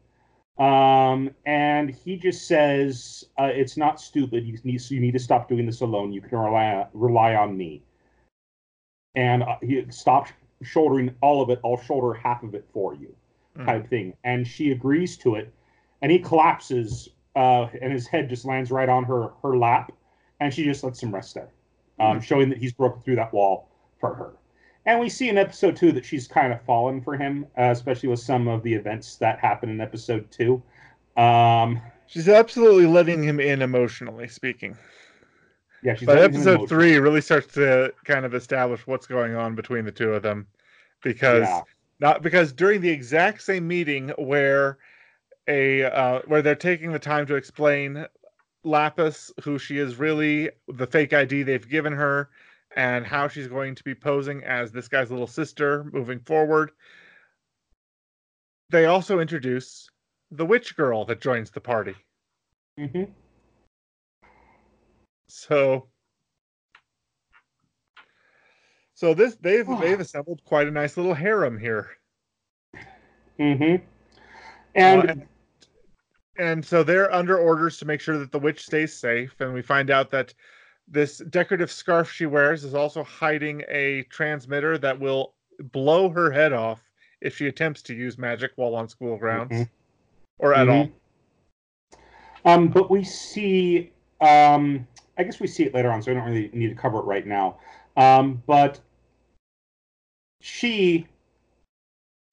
[0.58, 4.44] Um, and he just says, uh, "It's not stupid.
[4.44, 6.12] You need you need to stop doing this alone.
[6.12, 7.84] You can rely rely on me."
[9.14, 10.32] And uh, he stopped
[10.64, 11.60] shouldering all of it.
[11.64, 13.14] I'll shoulder half of it for you,
[13.56, 13.66] Mhm.
[13.66, 14.14] type thing.
[14.24, 15.52] And she agrees to it,
[16.02, 19.92] and he collapses, uh, and his head just lands right on her her lap,
[20.40, 21.48] and she just lets him rest there,
[22.00, 24.32] um, showing that he's broken through that wall for her.
[24.86, 28.10] And we see in episode two that she's kind of fallen for him, uh, especially
[28.10, 30.62] with some of the events that happen in episode two.
[31.16, 34.76] Um, She's absolutely letting him in emotionally speaking.
[35.84, 39.84] Yeah, she's But episode three really starts to kind of establish what's going on between
[39.84, 40.46] the two of them,
[41.02, 41.62] because Yeah.
[42.00, 44.78] not because during the exact same meeting where
[45.46, 48.06] a uh, where they're taking the time to explain
[48.64, 52.30] Lapis who she is really, the fake ID they've given her,
[52.76, 56.72] and how she's going to be posing as this guy's little sister moving forward.
[58.70, 59.90] They also introduce
[60.30, 61.94] the witch girl that joins the party.
[62.80, 63.12] Mhm.
[65.34, 65.88] So
[68.94, 71.90] So this they've they've assembled quite a nice little harem here.
[73.40, 73.74] Mm-hmm.
[73.74, 73.78] Uh,
[74.76, 75.26] And and,
[76.38, 79.60] and so they're under orders to make sure that the witch stays safe and we
[79.60, 80.32] find out that
[80.86, 85.34] this decorative scarf she wears is also hiding a transmitter that will
[85.72, 86.80] blow her head off
[87.20, 89.68] if she attempts to use magic while on school grounds Mhm.
[90.38, 90.86] or at all.
[90.86, 90.92] Mhm.
[92.44, 96.24] Um, but we see, um, I guess we see it later on, so I don't
[96.24, 97.58] really need to cover it right now.
[97.96, 98.80] Um, but
[100.40, 101.06] she,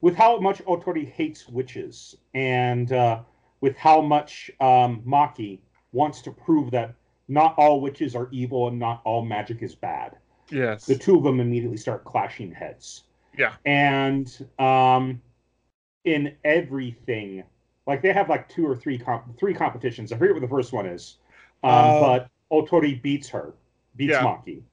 [0.01, 3.19] with how much Otori hates witches, and uh,
[3.61, 5.59] with how much um, Maki
[5.91, 6.95] wants to prove that
[7.27, 10.17] not all witches are evil and not all magic is bad,
[10.49, 10.85] Yes.
[10.85, 13.03] the two of them immediately start clashing heads.
[13.37, 13.53] Yeah.
[13.65, 15.21] And um,
[16.03, 17.43] in everything
[17.87, 20.11] like they have like two or three comp- three competitions.
[20.11, 21.17] I forget what the first one is,
[21.63, 23.53] um, Uh, but Otori beats her,
[23.95, 24.23] beats Yeah.
[24.23, 24.63] Maki.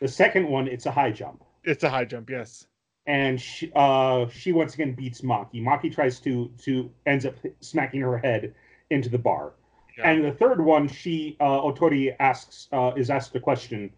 [0.00, 2.66] The second one, it's a high jump, It's a high jump, yes.
[3.06, 5.62] and she, uh, she once again beats Maki.
[5.62, 8.54] Maki tries to to ends up smacking her head
[8.90, 9.52] into the bar.
[9.96, 10.10] Yeah.
[10.10, 13.90] And the third one, she uh, Otori asks uh, is asked a question,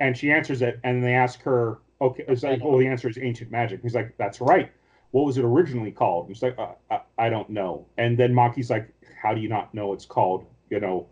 [0.00, 3.18] and she answers it, and they ask her, okay, it's like, oh, the answer is
[3.18, 3.82] ancient magic.
[3.82, 4.72] He's like, that's right.
[5.10, 6.28] What was it originally called?
[6.28, 7.86] He's like, uh, I, I don't know.
[7.98, 8.88] And then Maki's like,
[9.22, 10.46] how do you not know it's called?
[10.70, 11.06] You know,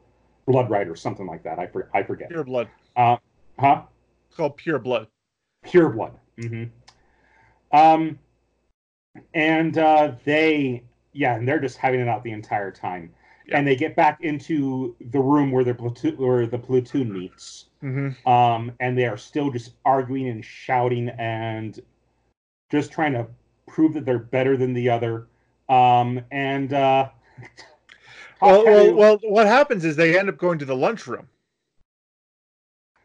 [0.47, 1.59] Blood Right or something like that.
[1.59, 2.29] I for, I forget.
[2.29, 2.69] Pure blood.
[2.97, 3.17] Uh,
[3.59, 3.83] huh?
[4.29, 5.07] It's called pure blood.
[5.65, 6.13] Pure Blood.
[6.39, 7.77] Mm-hmm.
[7.77, 8.19] Um,
[9.35, 10.83] and uh, they,
[11.13, 13.13] yeah, and they're just having it out the entire time.
[13.47, 13.59] Yeah.
[13.59, 17.67] And they get back into the room where the platoon, where the platoon meets.
[17.81, 21.81] hmm um, and they are still just arguing and shouting and
[22.71, 23.27] just trying to
[23.67, 25.27] prove that they're better than the other.
[25.69, 27.09] Um, and uh,
[28.43, 31.29] Well, well, well, what happens is they end up going to the lunchroom,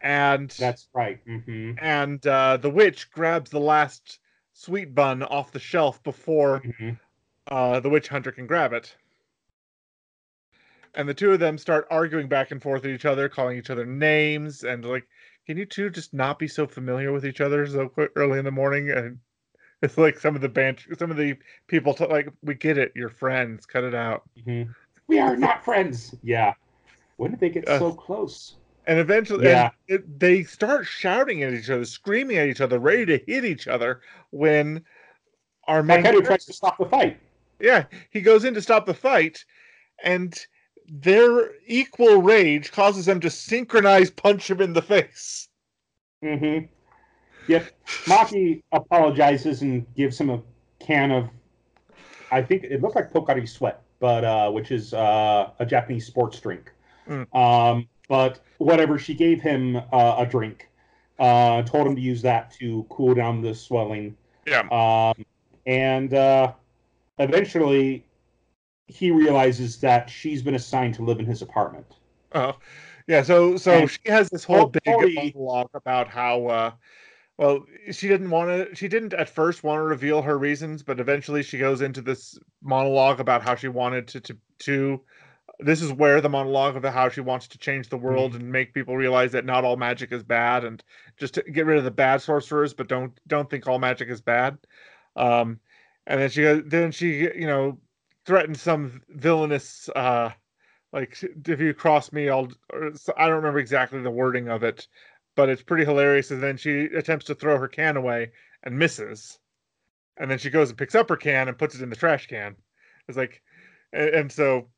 [0.01, 1.19] and that's right.
[1.25, 4.19] hmm and uh, the witch grabs the last
[4.53, 6.95] sweet bun off the shelf before hmm
[7.49, 8.95] uh, the witch hunter can grab it.
[10.95, 13.69] And the two of them start arguing back and forth with each other, calling each
[13.69, 15.07] other names, and like,
[15.45, 18.51] can you two just not be so familiar with each other so early in the
[18.51, 18.89] morning?
[18.89, 19.19] And
[19.81, 22.93] it's like some of the band, some of the people t- like, we get it,
[22.95, 24.23] you're friends, cut it out.
[24.45, 24.75] hmm
[25.08, 26.16] We are not friends.
[26.24, 26.53] Yeah.
[27.18, 28.56] When did they get Uh, so close?
[28.88, 29.72] And eventually, Yeah.
[29.89, 33.45] and it, they start shouting at each other, screaming at each other, ready to hit
[33.45, 34.01] each other.
[34.32, 34.84] When
[35.68, 37.18] our main tries to stop the fight.
[37.60, 39.45] Yeah, he goes in to stop the fight,
[40.03, 40.38] and
[40.88, 45.47] their equal rage causes them to synchronize punch him in the face.
[46.24, 46.66] Mm-hmm.
[47.47, 47.66] Yep.
[48.06, 50.41] Maki apologizes and gives him a
[50.80, 51.30] can of,
[52.32, 56.39] I think it looked like Pocari Sweat, but uh, which is uh, a Japanese sports
[56.39, 56.71] drink.
[57.07, 57.33] Mm.
[57.35, 60.69] Um, but whatever, she gave him uh, a drink.
[61.17, 64.17] Uh, told him to use that to cool down the swelling.
[64.45, 64.67] Yeah.
[64.69, 65.25] Um,
[65.65, 66.53] and uh,
[67.19, 68.05] eventually,
[68.87, 71.85] he realizes that she's been assigned to live in his apartment.
[72.33, 72.57] Oh,
[73.07, 73.23] yeah.
[73.23, 76.71] So, so And she has this whole big monologue about how, uh,
[77.38, 78.75] well, she didn't want to.
[78.75, 82.39] She didn't at first want to reveal her reasons, but eventually she goes into this
[82.61, 85.01] monologue about how she wanted to to to.
[85.59, 88.73] This is where the monologue of how she wants to change the world and make
[88.73, 90.83] people realize that not all magic is bad, and
[91.17, 94.21] just to get rid of the bad sorcerers, but don't don't think all magic is
[94.21, 94.57] bad.
[95.15, 95.59] Um,
[96.07, 97.79] and then she goes, then she you know
[98.25, 100.31] threatens some villainous uh
[100.93, 101.17] like
[101.47, 102.49] if you cross me i'll
[103.17, 104.88] i don't remember exactly the wording of it
[105.36, 106.31] but it's pretty hilarious.
[106.31, 108.31] And then she attempts to throw her can away
[108.63, 109.39] and misses.
[110.17, 112.27] And then she goes and picks up her can and puts it in the trash
[112.27, 112.55] can.
[113.07, 113.41] It's like
[113.93, 114.69] and, and so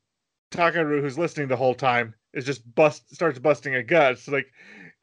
[0.50, 4.12] takaru who's listening the whole time is just bust starts busting a gut.
[4.12, 4.52] It's like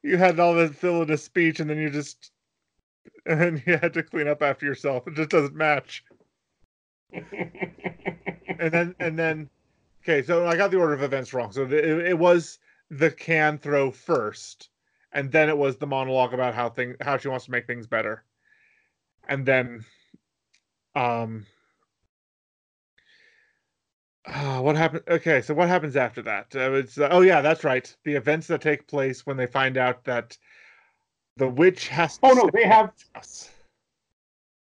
[0.03, 2.31] you had all this villainous speech and then you just
[3.25, 5.07] and then you had to clean up after yourself.
[5.07, 6.03] It just doesn't match.
[8.57, 9.49] And then and then
[10.03, 11.51] okay so i got the order of events wrong.
[11.51, 14.69] So it, it was the can throw first
[15.15, 17.87] and then it was the monologue about how thing how she wants to make things
[17.87, 18.23] better
[19.27, 19.83] and then
[20.95, 21.45] um
[24.27, 27.63] uh, what happened okay so what happens after that uh, it's uh, oh yeah that's
[27.63, 30.37] right the events that take place when they find out that
[31.37, 33.49] the witch has to Oh no, they have us.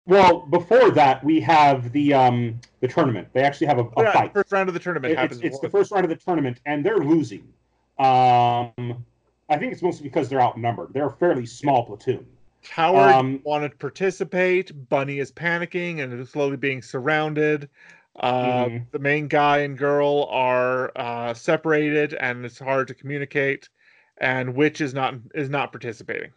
[0.05, 3.29] Well, before that, we have the um the tournament.
[3.33, 4.33] They actually have a, a Yeah, fight.
[4.33, 6.59] first round of the tournament It- it's happens it's the first round of the tournament,
[6.65, 7.53] and they're losing.
[7.99, 9.05] Um,
[9.53, 10.89] I think it's mostly because they're outnumbered.
[10.93, 12.25] They're a fairly small platoon.
[12.71, 14.89] Howard Um, wanted to participate.
[14.89, 17.69] Bunny is panicking and is slowly being surrounded.
[18.15, 18.85] Uh, Mhm.
[18.91, 23.69] The main guy and girl are uh, separated, and it's hard to communicate.
[24.17, 26.31] And Witch is not is not participating.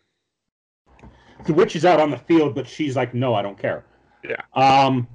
[1.45, 3.85] The witch is out on the field, but she's like, "No, I don't care."
[4.25, 4.41] Yeah.
[4.55, 5.07] Um,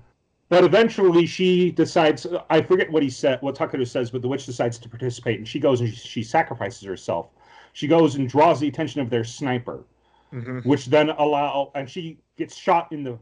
[0.49, 2.27] but eventually, she decides.
[2.49, 5.47] I forget what he said, what Takaru says, but the witch decides to participate, and
[5.47, 7.27] she goes and she, she sacrifices herself.
[7.73, 9.83] She goes and draws the attention of their sniper.
[10.31, 13.17] hmm which then allow and she gets shot in the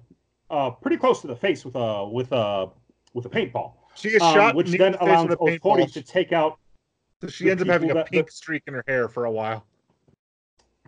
[0.50, 2.70] uh, pretty close to the face with a with a
[3.14, 3.74] with a paintball.
[3.96, 6.60] She is um, shot, which in the then allows a to take out.
[7.22, 9.66] So she the ends up having a pink streak in her hair for a while.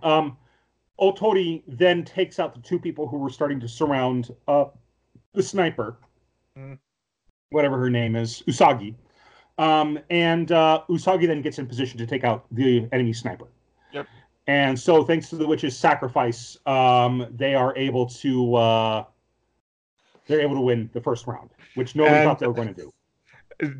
[0.04, 0.38] Um,
[1.00, 4.66] Otori then takes out the two people who were starting to surround uh,
[5.34, 5.98] the sniper,
[6.58, 6.78] Mm.
[7.50, 8.94] whatever her name is, Usagi.
[9.62, 13.46] Um, and uh, Usagi then gets in position to take out the enemy sniper.
[13.94, 14.08] Yep.
[14.48, 19.06] And so, thanks to the witch's sacrifice, um, they are able to uh,
[20.26, 22.82] they're able to win the first round, which nobody And- thought they were going to
[22.82, 22.92] do.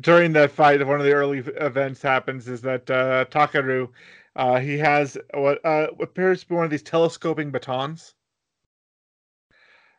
[0.00, 3.88] during that fight, one of the early events happens is that uh, Takeru,
[4.36, 8.14] uh, he has what uh, appears to be one of these telescoping batons,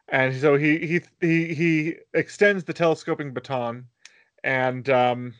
[0.08, 3.86] and so he he he he extends the telescoping baton,
[4.46, 5.34] and um,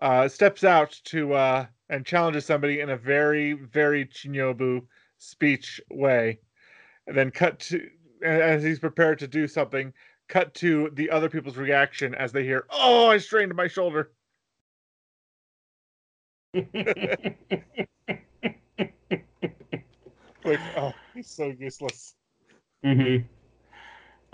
[0.00, 4.82] uh, steps out to uh, and challenges somebody in a very very chuunibyou
[5.18, 6.38] speech way,
[7.06, 7.88] and then cut to
[8.22, 9.92] as he's prepared to do something
[10.28, 14.12] cut to the other people's reaction as they hear, "Oh, I strained my shoulder."
[16.54, 17.38] like,
[20.76, 22.14] oh, he's so useless.
[22.84, 23.26] Mm-hmm.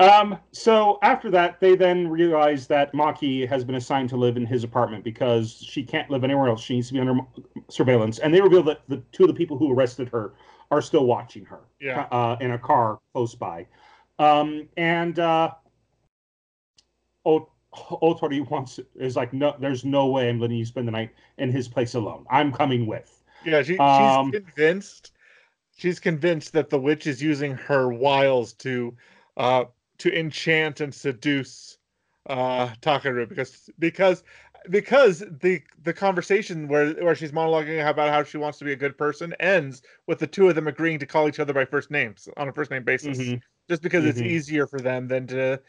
[0.00, 4.46] Um, so after that, they then realize that Maki has been assigned to live in
[4.46, 6.62] his apartment because she can't live anywhere else.
[6.62, 7.20] She needs to be under
[7.68, 8.18] surveillance.
[8.18, 10.32] And they reveal that the two of the people who arrested her
[10.70, 12.06] are still watching her Yeah.
[12.10, 13.66] uh, in a car close by.
[14.18, 15.50] Um, and uh,
[17.26, 21.52] Otori wants is like, no, there's no way I'm letting you spend the night in
[21.52, 22.24] his place alone.
[22.30, 23.22] I'm coming with.
[23.44, 25.12] Yeah, she, Um, she's convinced.
[25.76, 28.96] She's convinced that the witch is using her wiles to,
[29.36, 29.64] uh,
[30.00, 31.78] to enchant and seduce,
[32.26, 34.22] uh, Takeru because because
[34.68, 38.76] because the the conversation where where she's monologuing about how she wants to be a
[38.76, 41.90] good person ends with the two of them agreeing to call each other by first
[41.90, 43.42] names on a first name basis, Mhm.
[43.68, 44.26] just because it's Mhm.
[44.26, 45.60] easier for them than to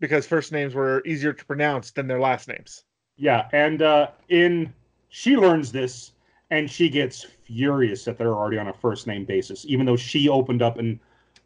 [0.00, 2.84] because first names were easier to pronounce than their last names.
[3.16, 4.72] Yeah, and uh, in
[5.08, 6.12] she learns this,
[6.50, 10.28] and she gets furious that they're already on a first name basis, even though she
[10.28, 11.00] opened up and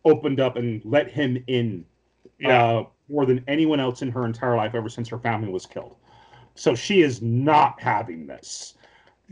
[0.04, 1.84] opened up and let him in
[2.42, 2.62] Yeah.
[2.62, 5.96] uh, more than anyone else in her entire life ever since her family was killed.
[6.54, 8.74] So she is not having this.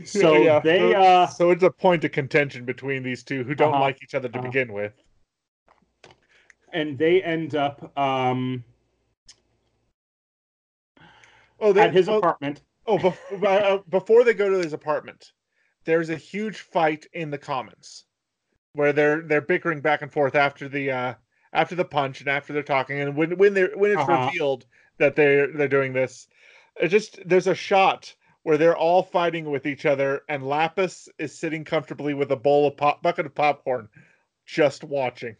[0.05, 3.53] So Yeah, they so, uh, so it's a point of contention between these two who
[3.55, 4.47] don't Uh-huh, like each other to uh-huh.
[4.47, 4.93] begin with.
[6.73, 8.63] and they end up um,
[11.59, 12.61] Oh, they, at his oh, apartment.
[12.87, 15.31] oh bef- uh, before they go to his apartment,
[15.85, 18.05] there's a huge fight in the commons
[18.73, 21.13] where they're they're bickering back and forth after the uh,
[21.53, 24.07] after the punch and after they're talking, and when when they when it's Uh-huh.
[24.07, 24.65] revealed
[24.97, 26.27] that they're they're doing this,
[26.81, 31.37] it just there's a shot where they're all fighting with each other, and Lapis is
[31.37, 33.89] sitting comfortably with a bowl of pop bucket of popcorn,
[34.45, 35.35] just watching.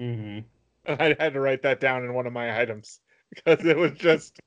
[0.00, 0.40] Mm-hmm.
[0.84, 3.92] And I had to write that down in one of my items because it was
[3.92, 4.40] just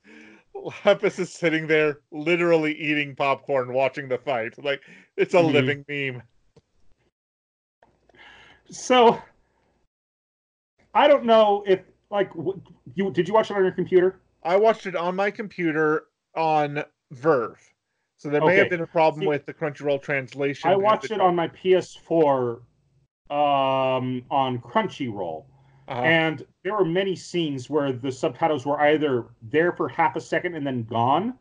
[0.86, 4.54] Lapis is sitting there literally eating popcorn watching the fight.
[4.64, 4.82] Like
[5.18, 5.42] it's a Mhm.
[5.42, 6.24] living meme.
[8.70, 9.22] So
[10.96, 12.32] I don't know if like
[12.96, 14.20] you did you watch it on your computer?
[14.44, 16.84] I watched it on my computer on
[17.14, 17.56] VRV.
[18.18, 20.70] So there may have been a problem See, with the Crunchyroll translation.
[20.70, 22.62] I watched it on my PS4
[23.30, 25.44] um, on Crunchyroll,
[25.90, 30.22] uh and there were many scenes where the subtitles were either there for half a
[30.22, 31.34] second and then gone,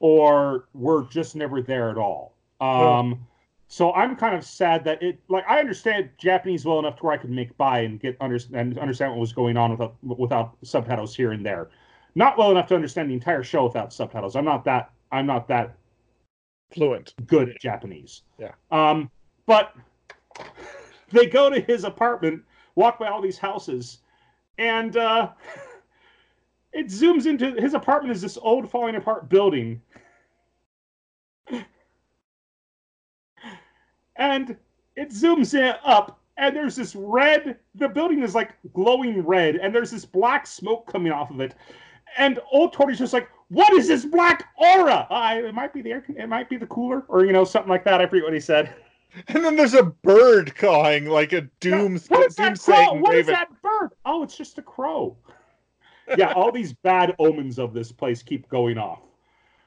[0.00, 2.34] or were just never there at all.
[2.60, 3.26] Um,
[3.68, 7.14] So I'm kind of sad that it like I understand Japanese well enough to where
[7.14, 11.16] I could make by and get understand understand what was going on without without subtitles
[11.16, 11.70] here and there.
[12.14, 14.36] Not well enough to understand the entire show without subtitles.
[14.36, 15.76] I'm not that I'm not that
[16.70, 17.14] fluent.
[17.26, 18.22] good at Japanese.
[18.38, 18.52] Yeah.
[18.70, 19.10] Um,
[19.46, 19.74] but
[21.10, 22.42] they go to his apartment,
[22.74, 23.98] walk by all these houses,
[24.58, 25.30] and uh,
[26.72, 29.80] it zooms into his apartment is this old falling apart building.
[34.18, 34.56] And
[34.96, 37.58] it zooms in up, and there's this red.
[37.74, 41.54] The building is like glowing red, and there's this black smoke coming off of it.
[42.16, 45.06] And Otori's just like, "What is this black aura?
[45.10, 46.04] Uh, it might be the air.
[46.08, 48.00] It might be the cooler, or you know, something like that.
[48.00, 48.74] I forget what he said.
[49.28, 52.92] And then there's a bird cawing like a doom What is doom that crow?
[52.94, 53.92] What is that bird?
[54.04, 55.16] Oh, it's just a crow.
[56.18, 59.00] yeah, all these bad omens of this place keep going off.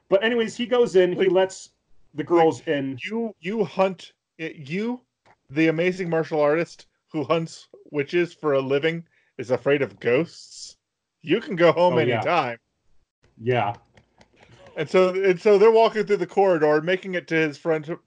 [0.08, 1.14] But anyways, he goes in.
[1.14, 1.72] He lets
[2.14, 3.00] the girls in.
[3.04, 5.02] You you hunt you
[5.50, 9.04] the amazing martial artist who hunts witches for a living
[9.38, 10.78] is afraid of ghosts.
[11.22, 12.16] You can go home Oh, yeah.
[12.16, 12.58] anytime.
[13.42, 13.76] Yeah.
[14.78, 18.00] And so and so they're walking through the corridor, making it to his front to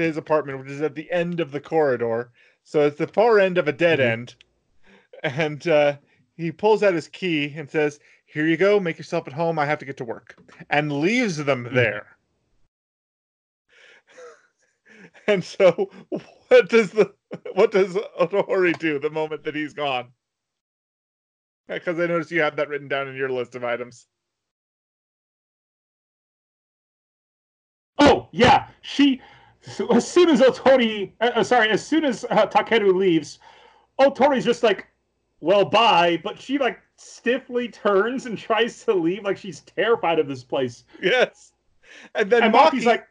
[0.00, 2.30] his apartment, which is at the end of the corridor.
[2.64, 4.12] So it's the far end of a dead Mhm.
[4.12, 4.34] end.
[5.22, 5.96] And uh,
[6.36, 8.80] he pulls out his key and says, "Here you go.
[8.80, 9.58] Make yourself at home.
[9.58, 10.36] I have to get to work,"
[10.70, 11.74] and leaves them Mhm.
[11.74, 12.16] there.
[15.30, 15.90] And so,
[16.48, 17.14] what does the
[17.54, 20.08] what does Otori do the moment that he's gone?
[21.68, 24.06] Because I noticed you have that written down in your list of items.
[27.98, 29.20] Oh yeah, she.
[29.62, 33.38] So as soon as Otori, uh, uh, sorry, as soon as uh, Takeru leaves,
[34.00, 34.88] Otori's just like,
[35.40, 40.28] "Well, bye." But she like stiffly turns and tries to leave, like she's terrified of
[40.28, 40.84] this place.
[41.02, 41.52] Yes.
[42.14, 43.06] And then And Maki, like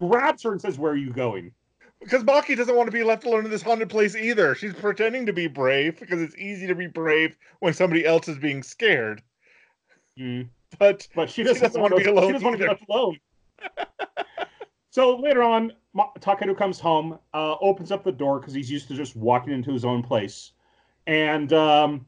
[0.00, 1.52] grabs her and says, "Where are you going?"
[2.00, 4.54] Because Maki doesn't want to be left alone in this haunted place either.
[4.54, 8.38] She's pretending to be brave because it's easy to be brave when somebody else is
[8.38, 9.22] being scared.
[10.78, 12.68] But But she She doesn't, doesn't want wanna be alone She doesn't want to be
[12.68, 13.18] left alone.
[14.90, 18.88] so later on, Ma- Takeru comes home, uh, opens up the door because he's used
[18.88, 20.52] to just walking into his own place,
[21.06, 22.06] and um,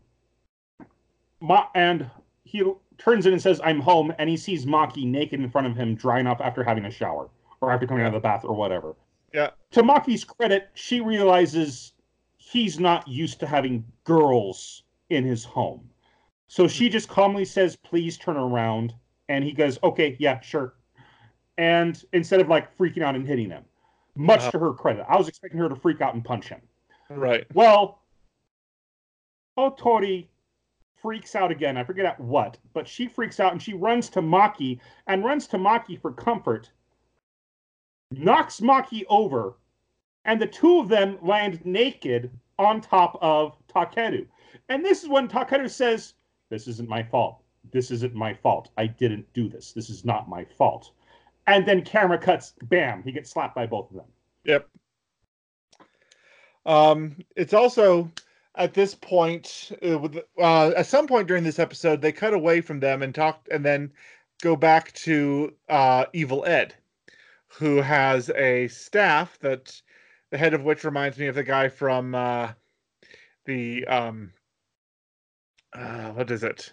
[1.41, 2.09] Ma- and
[2.45, 2.63] he
[2.99, 5.97] turns in and says, "I'm home," and he sees Maki naked in front of him,
[5.97, 7.29] drying up after having a shower
[7.61, 8.95] or after coming out of the bath or whatever.
[9.33, 9.51] Yeah.
[9.73, 11.93] To Maki's credit, she realizes
[12.37, 15.89] he's not used to having girls in his home.
[16.49, 18.95] So she just calmly says, please turn around.
[19.29, 20.75] And he goes, okay, yeah, sure.
[21.57, 23.65] And instead of like freaking out and hitting him,
[24.15, 24.51] much Uh-huh.
[24.53, 26.61] to her credit, I was expecting her to freak out and punch him.
[27.11, 27.47] right.
[27.55, 28.01] Well,
[29.59, 30.29] Otori
[30.97, 31.77] freaks out again.
[31.77, 35.47] I forget at what, but she freaks out and she runs to Maki and runs
[35.49, 36.71] to Maki for comfort,
[38.19, 39.55] knocks Maki over,
[40.25, 44.27] and the two of them land naked on top of Takeru.
[44.69, 46.15] And this is when Takeru says,
[46.49, 47.43] This isn't my fault.
[47.71, 48.71] This isn't my fault.
[48.77, 49.73] I didn't do this.
[49.73, 50.93] This is not my fault.
[51.47, 54.07] And then camera cuts, bam, he gets slapped by both of them.
[54.45, 54.69] Yep.
[56.65, 58.11] Um, it's also
[58.55, 60.09] at this point, uh,
[60.39, 63.65] uh, at some point during this episode, they cut away from them and talk, and
[63.65, 63.91] then
[64.43, 66.75] go back to uh, Evil Ed,
[67.59, 69.81] who has a staff that
[70.31, 72.53] the head of which reminds me of the guy from uh,
[73.45, 74.33] the um,
[75.75, 76.73] uh, what is it?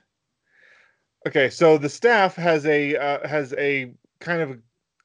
[1.27, 4.57] Okay, so the staff has a uh, has a kind of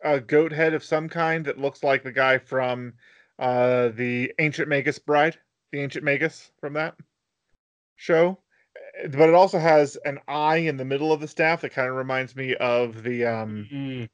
[0.05, 2.93] a goat head of some kind that looks like the guy from
[3.39, 5.37] uh, the Ancient Magus Bride,
[5.72, 6.95] the Ancient Magus from that
[7.97, 8.39] show.
[9.11, 11.97] But it also has an eye in the middle of the staff that kind of
[11.97, 13.25] reminds me of the.
[13.25, 14.09] Um,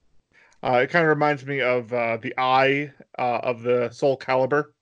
[0.63, 4.73] uh, it kind of reminds me of uh, the eye uh, of the Soul Calibur.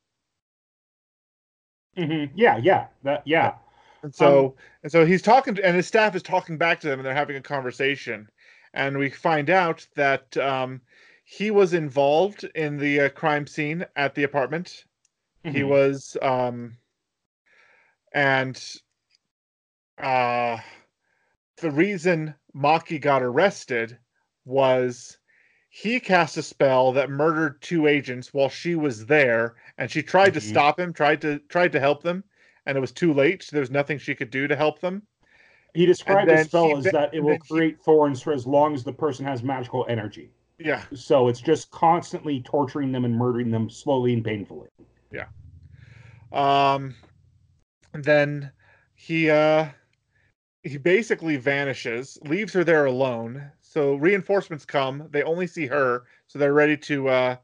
[1.96, 2.30] Mhm.
[2.34, 3.54] Yeah, yeah, that, yeah.
[4.02, 7.00] And so and so he's talking to, and his staff is talking back to them
[7.00, 8.28] and they're having a conversation.
[8.74, 10.82] And we find out that um,
[11.24, 14.84] he was involved in the uh, crime scene at the apartment.
[15.44, 15.68] He Mhm.
[15.68, 16.76] was um
[18.12, 18.62] and
[19.98, 20.58] uh
[21.58, 23.98] the reason Maki got arrested
[24.44, 25.18] was
[25.70, 30.34] he cast a spell that murdered two agents while she was there and she tried
[30.34, 30.42] to Mhm.
[30.50, 32.24] stop him tried to tried to help them
[32.66, 35.02] and it was too late there was nothing she could do to help them
[35.74, 38.82] He described the spell as that it will he- create thorns for as long as
[38.82, 40.30] the person has magical energy.
[40.58, 44.68] yeah So it's just constantly torturing them and murdering them slowly and painfully.
[45.12, 45.26] Yeah.
[46.32, 46.94] Um
[47.92, 48.52] then
[48.94, 49.68] he uh
[50.62, 56.38] he basically vanishes leaves her there alone so reinforcements come they only see her so
[56.38, 57.36] they're ready to uh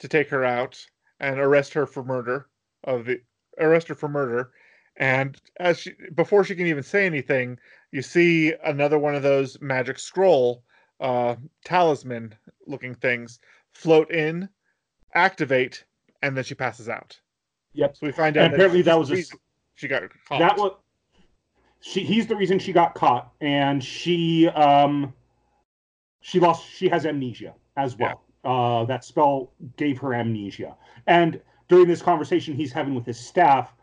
[0.00, 0.84] to take her out
[1.20, 2.48] and arrest her for murder
[2.84, 3.20] of the
[3.58, 4.50] arrest her for murder
[4.96, 7.56] and as she before she can even say anything
[7.92, 10.64] you see another one of those magic scroll
[11.00, 12.34] uh talisman
[12.66, 13.38] looking things
[13.72, 14.48] float in
[15.14, 15.84] activate
[16.22, 17.18] and then she passes out
[17.74, 17.96] Yep.
[17.96, 19.24] so we find out And apparently she's that was a,
[19.74, 20.40] she got caught.
[20.40, 20.72] that was
[21.80, 22.02] she.
[22.04, 25.14] He's the reason she got caught, and she um
[26.20, 26.68] she lost.
[26.70, 28.22] She has amnesia as well.
[28.44, 30.76] Uh, that spell gave her amnesia,
[31.06, 33.74] and during this conversation he's having with his staff.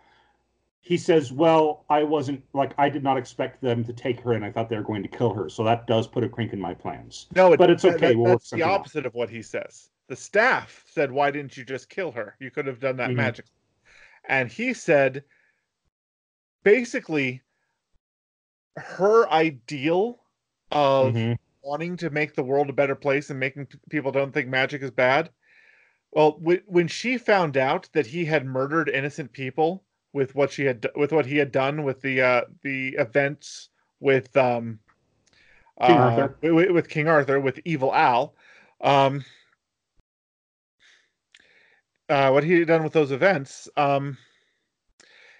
[0.81, 4.45] He says, "Well, I wasn't like I did not expect them to take her, and
[4.45, 5.49] I thought they were going to kill her.
[5.49, 8.17] So that does put a crink in my plans." no, it- but it's okay, that-
[8.17, 8.79] we'll that's the something out.
[8.79, 9.89] opposite of what he says.
[10.07, 12.37] The staff said, "Why didn't you just kill her?
[12.39, 13.15] You could have done that Mhm.
[13.15, 13.45] magic."
[14.29, 15.25] And he said,
[16.63, 17.41] basically,
[18.77, 20.19] her ideal
[20.71, 21.37] of Mhm.
[21.67, 24.91] Wanting to make the world a better place and making people don't think magic is
[24.91, 25.29] bad.
[26.11, 29.83] Well, w- when she found out that he had murdered innocent people
[30.13, 33.69] with what she had with what he had done with the uh, the events
[33.99, 34.79] with um,
[35.81, 36.37] King uh, Arthur.
[36.41, 38.33] wi- with, King Arthur with Evil Al,
[38.81, 39.25] um,
[42.09, 44.17] uh, what he had done with those events, um,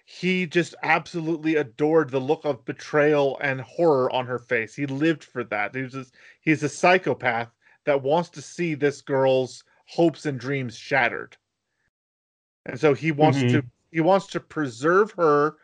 [0.10, 4.74] he just absolutely adored the look of betrayal and horror on her face.
[4.74, 5.76] He lived for that.
[5.76, 7.54] He was just, he's a psychopath
[7.84, 11.38] that wants to see this girl's hopes and dreams shattered.
[12.66, 13.48] And so he wants Mhm.
[13.52, 15.58] to he wants to preserve her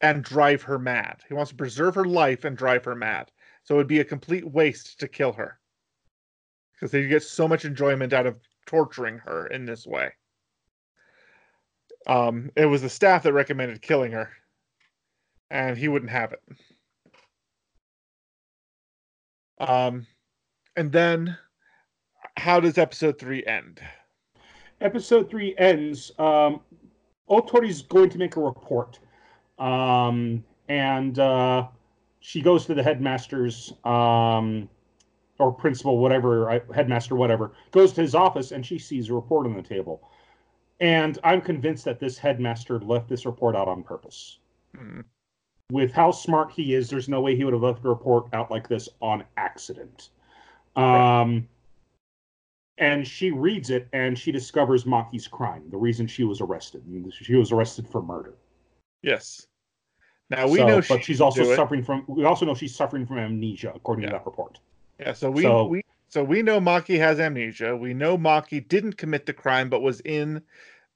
[0.00, 1.22] and drive her mad.
[1.28, 3.32] He wants to preserve her life and drive her mad.
[3.64, 5.60] So it would be a complete waste to kill her.
[6.72, 10.14] Because he gets so much enjoyment out of torturing her in this way.
[12.06, 14.30] Um, it was the staff that recommended killing her,
[15.50, 16.42] and he wouldn't have it.
[19.58, 20.06] Um,
[20.76, 21.36] and then
[22.36, 23.80] how does episode three end?
[24.80, 26.12] Episode three ends.
[26.18, 26.60] Um,
[27.30, 28.98] Otori's going to make a report,
[29.58, 31.68] um, and uh,
[32.20, 34.68] she goes to the headmaster's um,
[35.38, 39.54] or principal, whatever, headmaster, whatever, goes to his office, and she sees a report on
[39.54, 40.02] the table.
[40.80, 44.38] And I'm convinced that this headmaster left this report out on purpose.
[44.76, 45.00] Hmm.
[45.70, 48.50] With how smart he is, there's no way he would have left a report out
[48.50, 50.10] like this on accident.
[50.76, 51.48] Um,
[52.78, 56.82] and she reads it and she discovers Maki's crime, the reason she was arrested.
[57.12, 58.34] She was arrested for murder.
[59.02, 59.46] Yes.
[60.30, 62.04] Now we So- know, but she she's also suffering from.
[62.08, 64.10] We also know she's suffering from amnesia, according Yeah.
[64.10, 64.58] to that report.
[64.98, 65.82] Yeah, so we So- we
[66.14, 67.76] so we know Maki has amnesia.
[67.76, 70.42] We know Maki didn't commit the crime, but was in,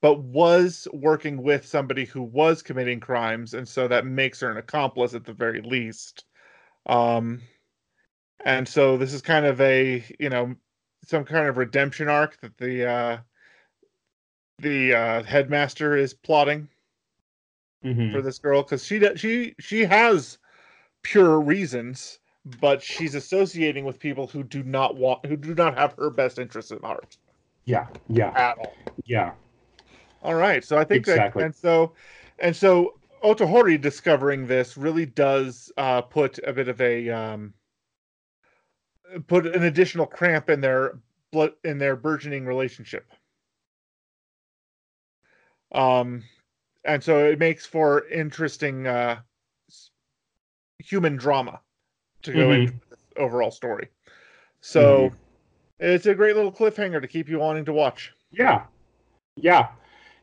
[0.01, 4.59] but was working with somebody who was committing crimes, and so that makes her an
[4.59, 6.25] accomplice at the very least.
[6.87, 7.43] Um,
[8.45, 10.55] and so this is kind of a you know
[11.05, 13.19] some kind of redemption arc that the uh,
[14.61, 16.69] the uh, headmaster is plotting
[17.85, 18.13] Mhm.
[18.13, 20.39] for this girl because she she she has
[21.03, 22.21] pure reasons,
[22.61, 26.39] but she's associating with people who do not want who do not have her best
[26.39, 27.17] interests at heart
[27.65, 28.75] Yeah, yeah, at all.
[29.05, 29.33] yeah.
[30.23, 31.43] All right, so I think Exactly.
[31.43, 31.93] that and so
[32.39, 37.55] and so Otori discovering this really does uh, put a bit of a um,
[39.27, 40.99] put an additional cramp in their
[41.33, 43.13] blood in their burgeoning relationship.
[45.73, 46.25] Um,
[46.85, 49.21] and so it makes for interesting uh,
[50.79, 51.61] human drama
[52.29, 52.61] to go Mhm.
[52.61, 53.89] into this overall story.
[54.61, 55.11] So
[55.79, 58.13] it's a great little cliffhanger to keep you wanting to watch.
[58.31, 58.67] Yeah,
[59.37, 59.71] yeah.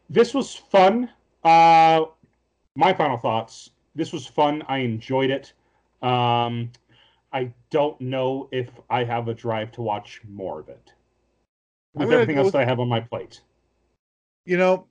[0.09, 1.09] This was fun.
[1.43, 2.05] Uh,
[2.75, 3.71] my final thoughts.
[3.95, 4.61] This was fun.
[4.67, 5.53] I enjoyed it.
[6.01, 6.71] Um,
[7.33, 10.93] I don't know if I have a drive to watch more of it.
[11.93, 13.41] With everything else with- that I have on my plate.
[14.45, 14.87] You know,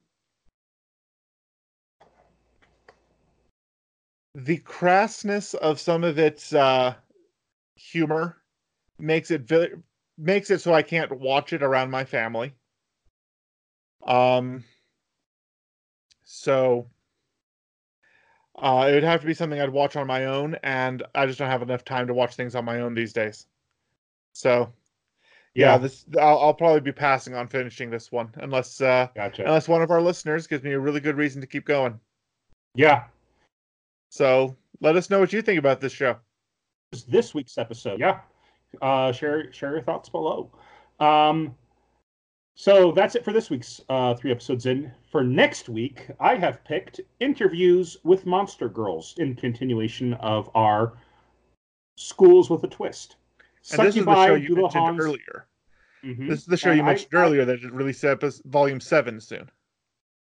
[4.35, 6.95] the crassness of some of its uh,
[7.77, 8.39] humor
[8.99, 9.75] makes it very
[10.17, 12.55] makes it so I can't watch it around my family.
[14.07, 14.65] Um,
[16.25, 16.87] so
[18.57, 21.39] uh, it would have to be something I'd watch on my own, and I just
[21.39, 23.47] don't have enough time to watch things on my own these days.
[24.33, 24.73] So,
[25.55, 29.45] yeah, Yeah, this I'll, I'll probably be passing on finishing this one unless uh, gotcha.
[29.45, 31.99] unless one of our listeners gives me a really good reason to keep going.
[32.75, 33.05] yeah,
[34.11, 36.17] So let us know what you think about this show.
[37.03, 37.99] This week's episode.
[37.99, 38.21] Yeah.
[38.81, 40.51] Uh, share share your thoughts below.
[41.01, 41.55] Um,
[42.55, 44.93] so that's it for this week's uh, three episodes in.
[45.11, 50.93] For next week, I have picked interviews with Monster Girls in continuation of our
[51.97, 53.17] Schools with a Twist.
[53.73, 55.47] And this is the show you Dula mentioned Hans- earlier.
[56.05, 56.29] Mhm.
[56.29, 58.81] This is the show And you I- mentioned I- earlier that it released episode, volume
[58.81, 59.51] seven soon.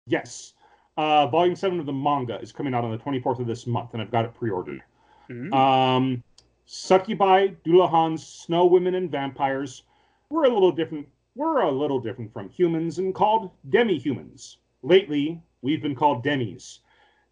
[0.06, 0.54] Yes.
[0.96, 3.90] Uh, volume seven of the manga is coming out on the 24th of this month,
[3.92, 4.82] and I've got it pre-ordered.
[5.30, 5.52] Ooh.
[5.52, 6.22] Um,
[6.66, 9.82] Succubi, Dullahans, Snow Women, and Vampires
[10.30, 11.06] were a little different.
[11.34, 14.58] We're a little different from humans and called demi-humans.
[14.82, 16.80] Lately, we've been called demis.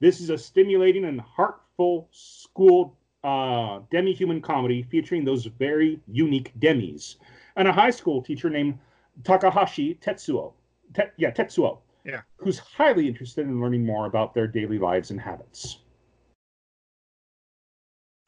[0.00, 7.18] This is a stimulating and heartful school uh, demi-human comedy featuring those very unique demis
[7.56, 8.78] and a high school teacher named
[9.24, 10.52] Takahashi Tetsuo.
[10.94, 11.78] Te- yeah, Tetsuo.
[12.04, 12.22] Yeah.
[12.36, 15.78] Who's highly interested in learning more about their daily lives and habits.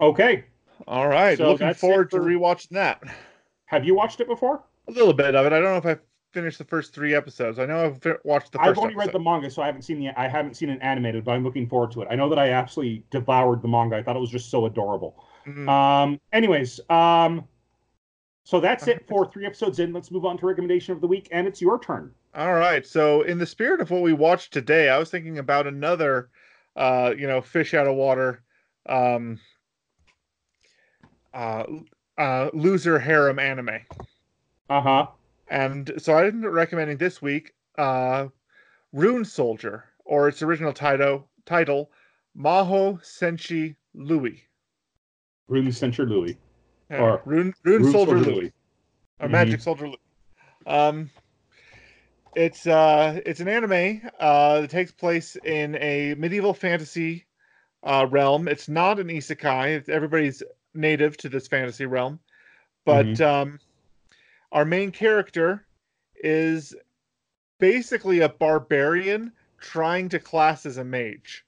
[0.00, 0.44] Okay.
[0.86, 3.02] All right, so looking forward to rewatching that.
[3.66, 4.62] Have you watched it before?
[4.88, 5.52] A little bit of it.
[5.52, 6.00] I don't know if I
[6.32, 7.58] finished the first three episodes.
[7.58, 10.00] I know I've watched the 1st I've only read the manga, so I haven't seen
[10.00, 12.08] the I haven't seen it animated, but I'm looking forward to it.
[12.10, 13.96] I know that I absolutely devoured the manga.
[13.96, 15.24] I thought it was just so adorable.
[15.46, 15.68] Mhm.
[15.68, 17.46] Um, anyways, um,
[18.42, 19.92] so that's it for three episodes in.
[19.92, 22.12] Let's move on to recommendation of the week, and it's your turn.
[22.34, 22.84] All right.
[22.86, 26.28] So, in the spirit of what we watched today, I was thinking about another,
[26.76, 28.42] uh, you know, fish out of water,
[28.86, 29.38] um,
[31.34, 31.64] uh,
[32.16, 33.80] uh, loser harem anime.
[34.70, 35.06] Uh huh.
[35.48, 38.28] And so I'm recommending this week uh,
[38.92, 41.90] Rune Soldier, or its original title, title
[42.36, 44.42] Maho Senshi Louis.
[45.48, 46.38] Rune Censure Louis.
[46.90, 48.52] Uh, Or Rune, Rune, Rune Soldier, Soldier Louis.
[49.20, 49.32] Or Mhm.
[49.32, 49.98] Magic Soldier Louis.
[50.66, 51.10] Um,
[52.34, 57.26] it's uh, it's an anime uh, that takes place in a medieval fantasy
[57.82, 58.48] uh, realm.
[58.48, 59.76] It's not an isekai.
[59.76, 60.42] It's, everybody's
[60.74, 62.20] native to this fantasy realm,
[62.84, 63.58] but um,
[64.52, 65.66] our main character
[66.16, 66.74] is
[67.58, 71.44] basically a barbarian trying to class as a mage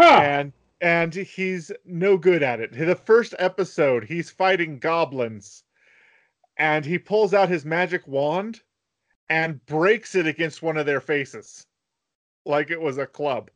[0.00, 0.20] Huh.
[0.22, 2.72] and and he's no good at it.
[2.72, 5.62] The first episode, he's fighting goblins,
[6.56, 8.62] and he pulls out his magic wand
[9.28, 11.66] and breaks it against one of their faces,
[12.46, 13.50] like it was a club.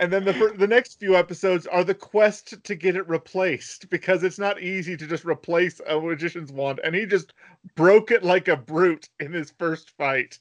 [0.00, 4.24] And then the the next few episodes are the quest to get it replaced because
[4.24, 7.34] it's not easy to just replace a magician's wand, and he just
[7.76, 10.40] broke it like a brute in his first fight.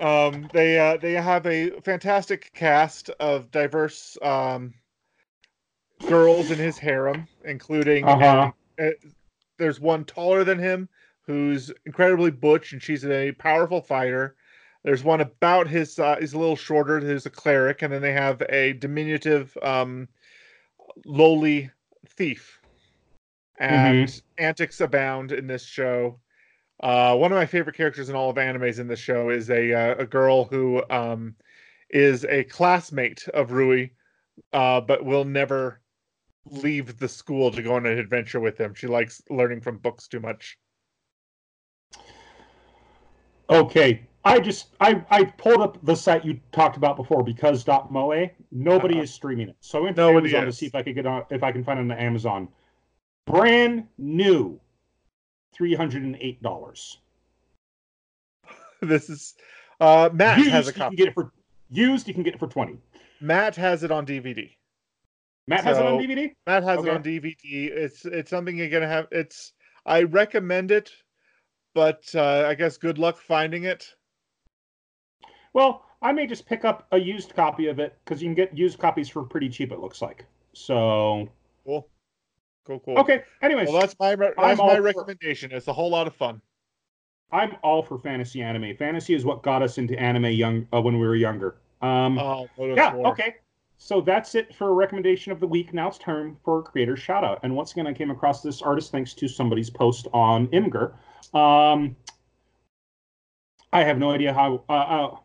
[0.00, 4.74] Um, they uh, they have a fantastic cast of diverse um,
[6.06, 8.52] girls in his harem, including Uh-huh.
[8.80, 8.90] uh,
[9.58, 10.88] there's one taller than him
[11.26, 14.36] who's incredibly butch, and she's a powerful fighter.
[14.84, 18.12] There's one about his uh, he's a little shorter, who's a cleric, and then they
[18.12, 20.08] have a diminutive, um,
[21.06, 21.70] lowly
[22.06, 22.60] thief.
[23.58, 26.20] And antics abound in this show.
[26.80, 29.72] Uh, one of my favorite characters in all of animes in this show is a
[29.72, 31.34] uh, a girl who um,
[31.88, 33.90] is a classmate of Rui,
[34.52, 35.80] uh, but will never
[36.46, 38.74] leave the school to go on an adventure with him.
[38.74, 40.58] She likes learning from books too much.
[43.50, 48.28] Okay, I just I I pulled up the site you talked about before because .moe.
[48.50, 49.02] Nobody Uh-huh.
[49.02, 51.06] is streaming it, so I went to Nobody Amazon to see if I could get
[51.06, 52.48] on if I can find it on Amazon.
[53.26, 54.60] Brand new,
[55.52, 56.98] three hundred and eight dollars.
[58.80, 59.34] this is
[59.80, 60.96] uh, Matt Used, has a copy.
[60.96, 61.32] you can get it for
[61.70, 62.08] used.
[62.08, 62.78] You can get it for twenty.
[63.20, 64.50] Matt has it on DVD.
[65.46, 66.32] Matt has it on DVD.
[66.46, 66.88] Matt has Okay.
[66.88, 67.70] it on DVD.
[67.70, 69.06] It's it's something you're gonna have.
[69.12, 69.52] It's
[69.86, 70.90] I recommend it,
[71.74, 73.94] but uh, I guess good luck finding it.
[75.52, 78.56] Well, I may just pick up a used copy of it because you can get
[78.56, 79.72] used copies for pretty cheap.
[79.72, 80.24] It looks like.
[80.52, 81.28] So
[81.66, 81.88] Cool,
[82.66, 82.98] cool, cool.
[82.98, 83.22] okay.
[83.42, 85.52] Anyways, Well, that's my I'm that's my for- recommendation.
[85.52, 86.40] It's a whole lot of fun.
[87.32, 88.76] I'm all for fantasy anime.
[88.76, 91.56] Fantasy is what got us into anime young uh, when we were younger.
[91.82, 92.94] Um, Oh, yeah.
[92.94, 93.36] Okay.
[93.76, 95.74] So that's it for a recommendation of the week.
[95.74, 97.40] Now it's time for a creator shout out.
[97.42, 100.92] And once again, I came across this artist thanks to somebody's post on Imgur.
[101.32, 101.96] Um,
[103.72, 104.62] I have no idea how.
[104.68, 105.16] Uh, uh,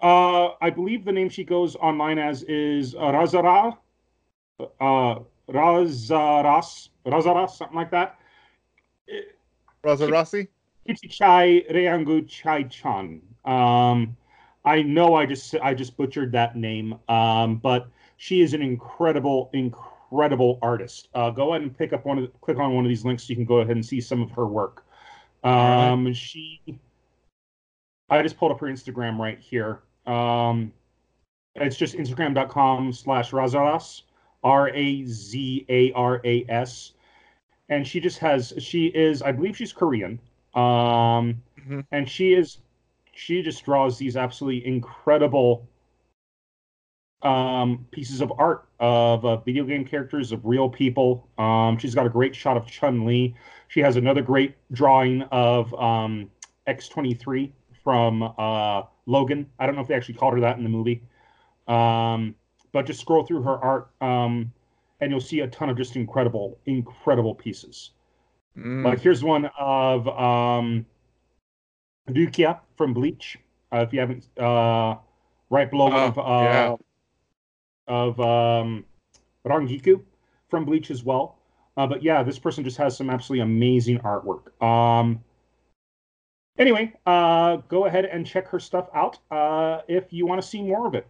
[0.00, 3.76] uh, I believe the name she goes online as is Razara,
[4.58, 5.18] uh,
[5.48, 8.18] Razaras, Razaras, something like that.
[9.84, 10.48] Raza Rossi.
[10.88, 13.20] Kichichai Reangu Chai Chan.
[13.44, 14.16] Um,
[14.64, 19.50] I know I just I just butchered that name, um, but she is an incredible,
[19.52, 21.08] incredible artist.
[21.14, 23.24] Uh, go ahead and pick up one of the, click on one of these links
[23.24, 24.84] so you can go ahead and see some of her work.
[25.44, 26.60] Um, She,
[28.10, 29.80] I just pulled up her Instagram right here.
[30.06, 30.72] Um,
[31.54, 34.02] it's just Instagram.com slash Razaras,
[34.42, 36.92] R A Z A R A S,
[37.68, 40.18] and she just has she is I believe she's Korean
[40.54, 41.84] um, Mhm.
[41.92, 42.58] and she is
[43.14, 45.68] she just draws these absolutely incredible
[47.22, 51.28] um, pieces of art of uh, video game characters of real people.
[51.38, 53.34] Um, she's got a great shot of Chun Li.
[53.68, 56.30] She has another great drawing of um,
[56.66, 57.50] X23
[57.82, 59.46] from uh, Logan.
[59.58, 61.02] I don't know if they actually called her that in the movie,
[61.68, 62.34] um,
[62.72, 64.52] but just scroll through her art um,
[65.00, 67.90] and you'll see a ton of just incredible, incredible pieces.
[68.56, 68.84] Mm.
[68.84, 70.86] Like here's one of um,
[72.10, 73.38] Rukia from Bleach.
[73.72, 74.96] Uh, if you haven't, uh,
[75.50, 76.76] right below one Oh, of uh, yeah.
[77.88, 78.84] Of um,
[79.46, 80.00] Rangiku
[80.48, 81.38] from Bleach as well.
[81.76, 84.60] Uh, but yeah, this person just has some absolutely amazing artwork.
[84.62, 85.22] Um,
[86.58, 90.62] anyway, uh, go ahead and check her stuff out uh, if you want to see
[90.62, 91.06] more of it.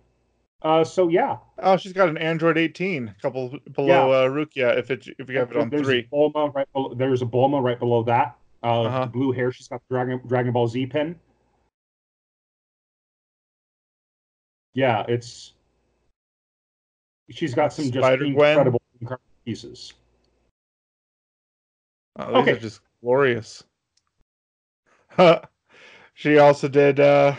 [0.62, 4.78] Uh, so yeah, Oh, she's got an Android 18, a couple below uh, Rukia.
[4.78, 6.09] If it if you have it on there's three.
[6.12, 8.36] Bulma right below, there's a Bulma right below that.
[8.62, 9.07] Uh, Uh-huh.
[9.07, 9.51] Blue hair.
[9.51, 11.16] She's got the Dragon Dragon Ball Z pin.
[14.74, 15.55] Yeah, it's.
[17.31, 19.94] She's got some just incredible, incredible pieces.
[22.19, 22.53] Oh, these Okay.
[22.53, 23.65] are just glorious.
[26.15, 27.35] she also did uh,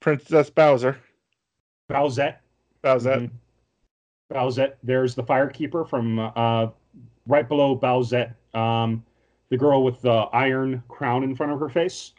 [0.00, 0.98] Princess Bowser.
[1.90, 2.36] Bowsette.
[2.82, 3.22] Bowsette.
[3.22, 3.30] Mhm.
[4.32, 4.74] Bowsette.
[4.82, 6.68] There's the Firekeeper from uh,
[7.26, 8.34] right below Bowsette.
[8.54, 9.04] Um,
[9.50, 12.12] the girl with the iron crown in front of her face.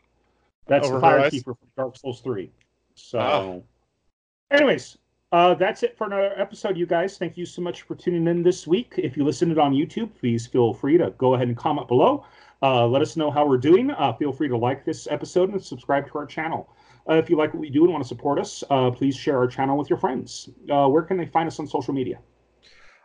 [0.68, 1.06] That's Over the?
[1.06, 2.52] Firekeeper from Dark Souls 3.
[2.96, 4.56] So, Ah.
[4.56, 4.98] anyways,
[5.36, 7.18] uh, that's it for another episode, you guys.
[7.18, 8.94] Thank you so much for tuning in this week.
[8.96, 12.26] If you listened on YouTube, please feel free to go ahead and comment below.
[12.62, 13.92] Uh, let us know how we're doing.
[13.92, 16.70] Uh, feel free to like this episode and subscribe to our channel.
[17.10, 19.38] Uh, if you like what we do and want to support us, uh, please share
[19.38, 20.48] our channel with your friends.
[20.72, 22.18] Uh, where can they find us on social media?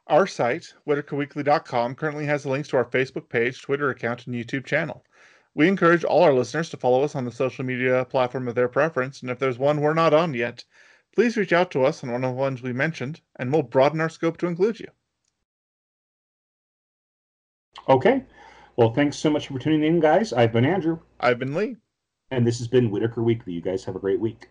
[0.06, 5.04] Our site, whitakerweekly.com, currently has links to our Facebook page, Twitter account, and YouTube channel.
[5.56, 8.68] We encourage all our listeners to follow us on the social media platform of their
[8.68, 10.64] preference, and if there's one we're not on yet,
[11.14, 14.00] please reach out to us on one of the ones we mentioned, and we'll broaden
[14.00, 14.88] our scope to include you.
[17.88, 18.24] Okay.
[18.76, 20.32] Well, thanks so much for tuning in, guys.
[20.32, 21.00] I've been Andrew.
[21.18, 21.76] I've been Lee.
[22.30, 23.52] And this has been Whitaker Weekly.
[23.52, 24.48] You guys have a great week.